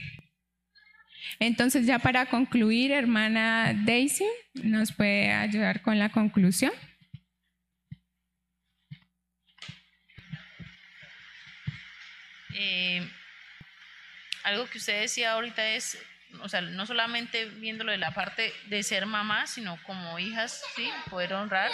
[1.43, 4.27] Entonces, ya para concluir, hermana Daisy,
[4.63, 6.71] ¿nos puede ayudar con la conclusión?
[12.55, 13.09] Eh,
[14.45, 15.97] algo que usted decía ahorita es,
[16.43, 20.91] o sea, no solamente viéndolo de la parte de ser mamá, sino como hijas, sí,
[21.09, 21.71] poder honrar,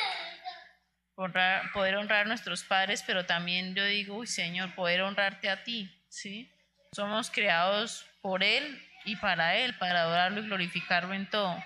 [1.16, 5.64] honrar poder honrar a nuestros padres, pero también yo digo, uy, Señor, poder honrarte a
[5.64, 6.48] ti, sí.
[6.92, 11.62] Somos creados por Él y para Él, para adorarlo y glorificarlo en todo.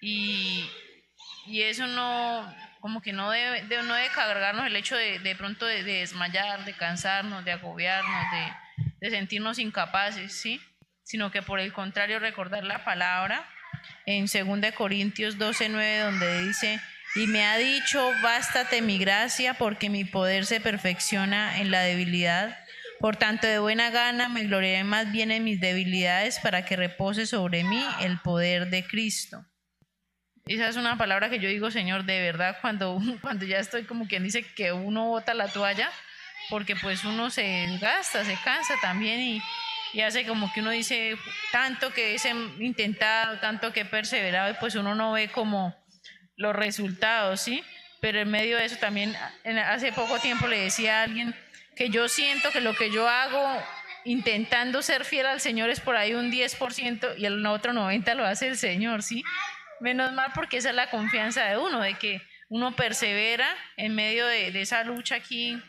[0.00, 0.70] Y,
[1.46, 5.34] y eso no, como que no debe, de, no debe cargarnos el hecho de, de
[5.34, 10.60] pronto de, desmayar, de cansarnos, de agobiarnos, de, de sentirnos incapaces, ¿sí?
[11.02, 13.48] Sino que por el contrario recordar la palabra
[14.04, 16.80] en 2 Corintios 12, 9, donde dice,
[17.16, 22.58] y me ha dicho, bástate mi gracia porque mi poder se perfecciona en la debilidad.
[23.00, 27.26] Por tanto, de buena gana me gloriaré más bien en mis debilidades para que repose
[27.26, 29.44] sobre mí el poder de Cristo.
[30.46, 34.06] Esa es una palabra que yo digo, Señor, de verdad, cuando, cuando ya estoy como
[34.06, 35.90] quien dice que uno bota la toalla,
[36.48, 39.42] porque pues uno se gasta, se cansa también y,
[39.92, 41.16] y hace como que uno dice
[41.52, 45.74] tanto que he intentado, tanto que he perseverado y pues uno no ve como
[46.36, 47.62] los resultados, ¿sí?
[48.00, 49.16] Pero en medio de eso también,
[49.66, 51.34] hace poco tiempo le decía a alguien,
[51.76, 53.62] que yo siento que lo que yo hago
[54.04, 58.24] intentando ser fiel al Señor es por ahí un 10% y el otro 90% lo
[58.24, 59.22] hace el Señor, ¿sí?
[59.80, 63.46] Menos mal porque esa es la confianza de uno, de que uno persevera
[63.76, 65.60] en medio de, esa lucha aquí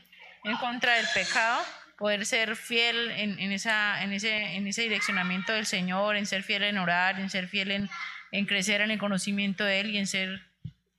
[0.45, 1.61] en contra del pecado,
[1.97, 6.63] poder ser fiel en, esa, en, ese, en ese direccionamiento del Señor, en ser fiel
[6.63, 7.89] en orar, en ser fiel en,
[8.31, 10.41] en crecer en el conocimiento de Él y en ser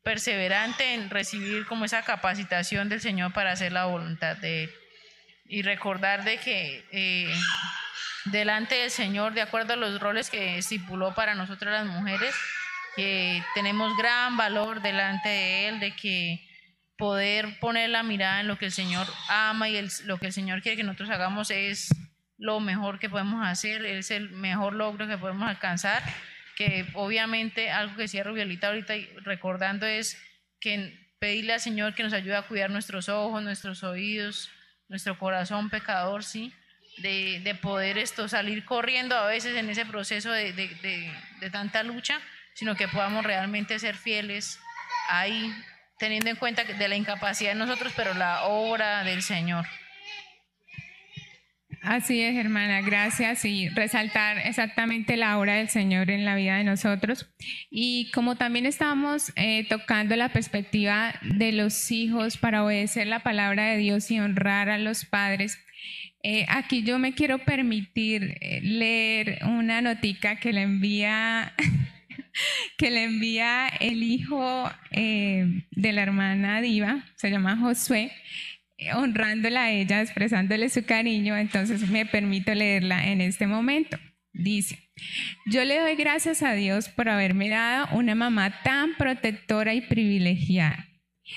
[0.02, 4.70] perseverante en recibir como esa capacitación del Señor para hacer la voluntad de Él
[5.48, 7.34] y recordar de que eh,
[8.26, 12.34] delante del Señor, de acuerdo a los roles que estipuló para nosotros las mujeres,
[12.94, 16.46] que tenemos gran valor delante de Él, de que
[16.98, 20.62] poder poner la mirada en lo que el Señor ama y lo que el Señor
[20.62, 21.88] quiere que nosotros hagamos es
[22.36, 26.02] lo mejor que podemos hacer, es el mejor logro que podemos alcanzar,
[26.56, 30.20] que obviamente algo que decía Rubielita ahorita recordando es
[30.60, 34.50] que pedirle al Señor que nos ayude a cuidar nuestros ojos, nuestros oídos,
[34.88, 36.52] nuestro corazón pecador, sí,
[36.98, 41.82] de, de, poder esto salir corriendo a veces en ese proceso de, de, de, tanta
[41.82, 42.20] lucha,
[42.54, 44.58] sino que podamos realmente ser fieles
[45.08, 45.54] ahí,
[45.98, 49.66] teniendo en cuenta de la incapacidad de nosotros, pero la obra del Señor.
[51.82, 53.44] Así es, hermana, gracias.
[53.44, 57.30] Y resaltar exactamente la obra del Señor en la vida de nosotros.
[57.70, 63.66] Y como también estamos eh, tocando la perspectiva de los hijos para obedecer la palabra
[63.66, 65.58] de Dios y honrar a los padres,
[66.24, 71.54] eh, aquí yo me quiero permitir eh, leer una notica que le envía
[72.76, 78.12] que le envía el hijo de la hermana Diva, se llama Josué,
[78.94, 83.98] honrándola a ella, expresándole su cariño, entonces me permito leerla en este momento.
[84.32, 84.78] Dice,
[85.46, 90.86] yo le doy gracias a Dios por haberme dado una mamá tan protectora y privilegiada.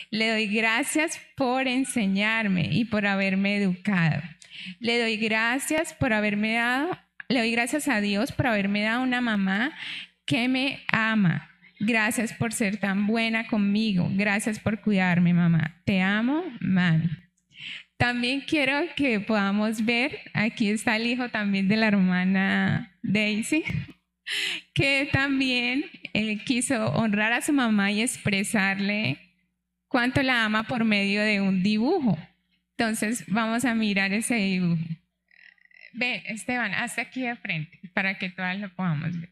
[0.09, 4.21] Le doy gracias por enseñarme y por haberme educado.
[4.79, 9.21] Le doy gracias por haberme dado, le doy gracias a Dios por haberme dado una
[9.21, 9.71] mamá
[10.25, 11.49] que me ama.
[11.79, 14.07] Gracias por ser tan buena conmigo.
[14.11, 15.81] Gracias por cuidarme, mamá.
[15.83, 17.09] Te amo, mami.
[18.01, 23.63] También quiero que podamos ver, aquí está el hijo también de la hermana Daisy,
[24.73, 25.85] que también
[26.15, 29.19] eh, quiso honrar a su mamá y expresarle
[29.87, 32.17] cuánto la ama por medio de un dibujo.
[32.75, 34.81] Entonces vamos a mirar ese dibujo.
[35.93, 39.29] Ven, Esteban, hasta aquí de frente para que todas lo podamos ver.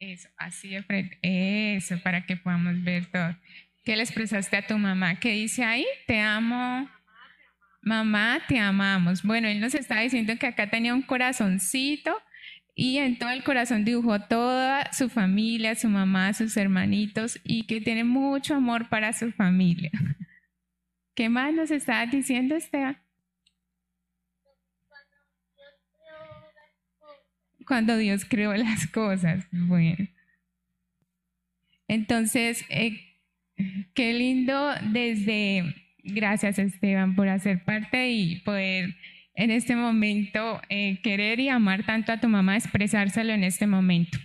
[0.00, 1.20] Eso, así de frente.
[1.22, 3.36] Eso, para que podamos ver todo.
[3.84, 5.20] ¿Qué le expresaste a tu mamá?
[5.20, 5.86] ¿Qué dice ahí?
[6.08, 6.90] Te amo
[7.80, 9.22] mamá, te amamos.
[9.22, 12.16] Bueno, él nos está diciendo que acá tenía un corazoncito
[12.74, 17.80] y en todo el corazón dibujó toda su familia, su mamá, sus hermanitos y que
[17.80, 19.90] tiene mucho amor para su familia.
[21.14, 22.96] ¿Qué más nos está diciendo Esteban?
[27.66, 29.44] Cuando Dios creó las cosas.
[29.50, 30.08] Bueno.
[31.88, 33.00] Entonces, eh,
[33.94, 35.74] qué lindo desde,
[36.08, 38.94] gracias Esteban por hacer parte y poder
[39.34, 44.18] en este momento eh, querer y amar tanto a tu mamá, expresárselo en este momento.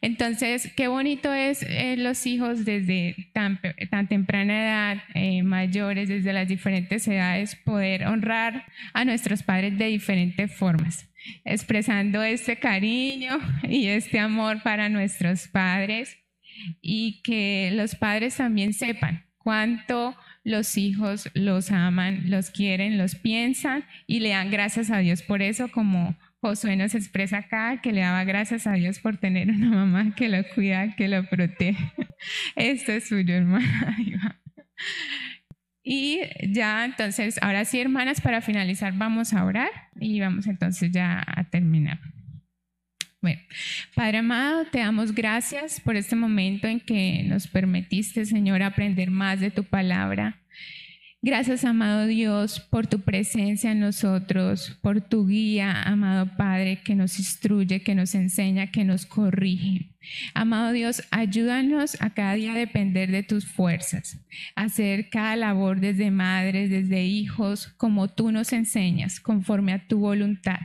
[0.00, 3.60] Entonces, qué bonito es eh, los hijos desde tan,
[3.90, 9.86] tan temprana edad, eh, mayores, desde las diferentes edades, poder honrar a nuestros padres de
[9.86, 11.08] diferentes formas,
[11.44, 16.16] expresando este cariño y este amor para nuestros padres
[16.80, 23.84] y que los padres también sepan cuánto los hijos los aman, los quieren, los piensan
[24.06, 28.00] y le dan gracias a Dios por eso, como Josué nos expresa acá, que le
[28.00, 31.92] daba gracias a Dios por tener una mamá que lo cuida, que lo protege.
[32.56, 34.38] Esto es suyo, hermana.
[35.84, 41.24] Y ya, entonces, ahora sí, hermanas, para finalizar, vamos a orar y vamos entonces ya
[41.26, 41.98] a terminar.
[43.22, 43.40] Bueno,
[43.94, 49.38] Padre amado, te damos gracias por este momento en que nos permitiste, Señor, aprender más
[49.38, 50.40] de tu palabra.
[51.22, 57.20] Gracias, amado Dios, por tu presencia en nosotros, por tu guía, amado Padre, que nos
[57.20, 59.91] instruye, que nos enseña, que nos corrige.
[60.34, 64.18] Amado Dios, ayúdanos a cada día a depender de tus fuerzas,
[64.56, 69.98] a hacer cada labor desde madres, desde hijos, como tú nos enseñas, conforme a tu
[69.98, 70.60] voluntad.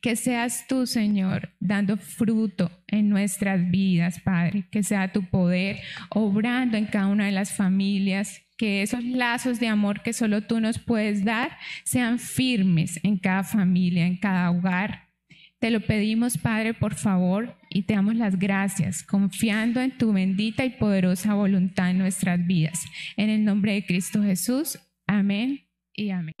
[0.00, 6.76] Que seas tú, Señor, dando fruto en nuestras vidas, Padre, que sea tu poder obrando
[6.76, 10.78] en cada una de las familias, que esos lazos de amor que solo tú nos
[10.78, 15.07] puedes dar sean firmes en cada familia, en cada hogar.
[15.60, 20.64] Te lo pedimos, Padre, por favor, y te damos las gracias, confiando en tu bendita
[20.64, 22.84] y poderosa voluntad en nuestras vidas.
[23.16, 24.78] En el nombre de Cristo Jesús.
[25.06, 26.34] Amén y amén.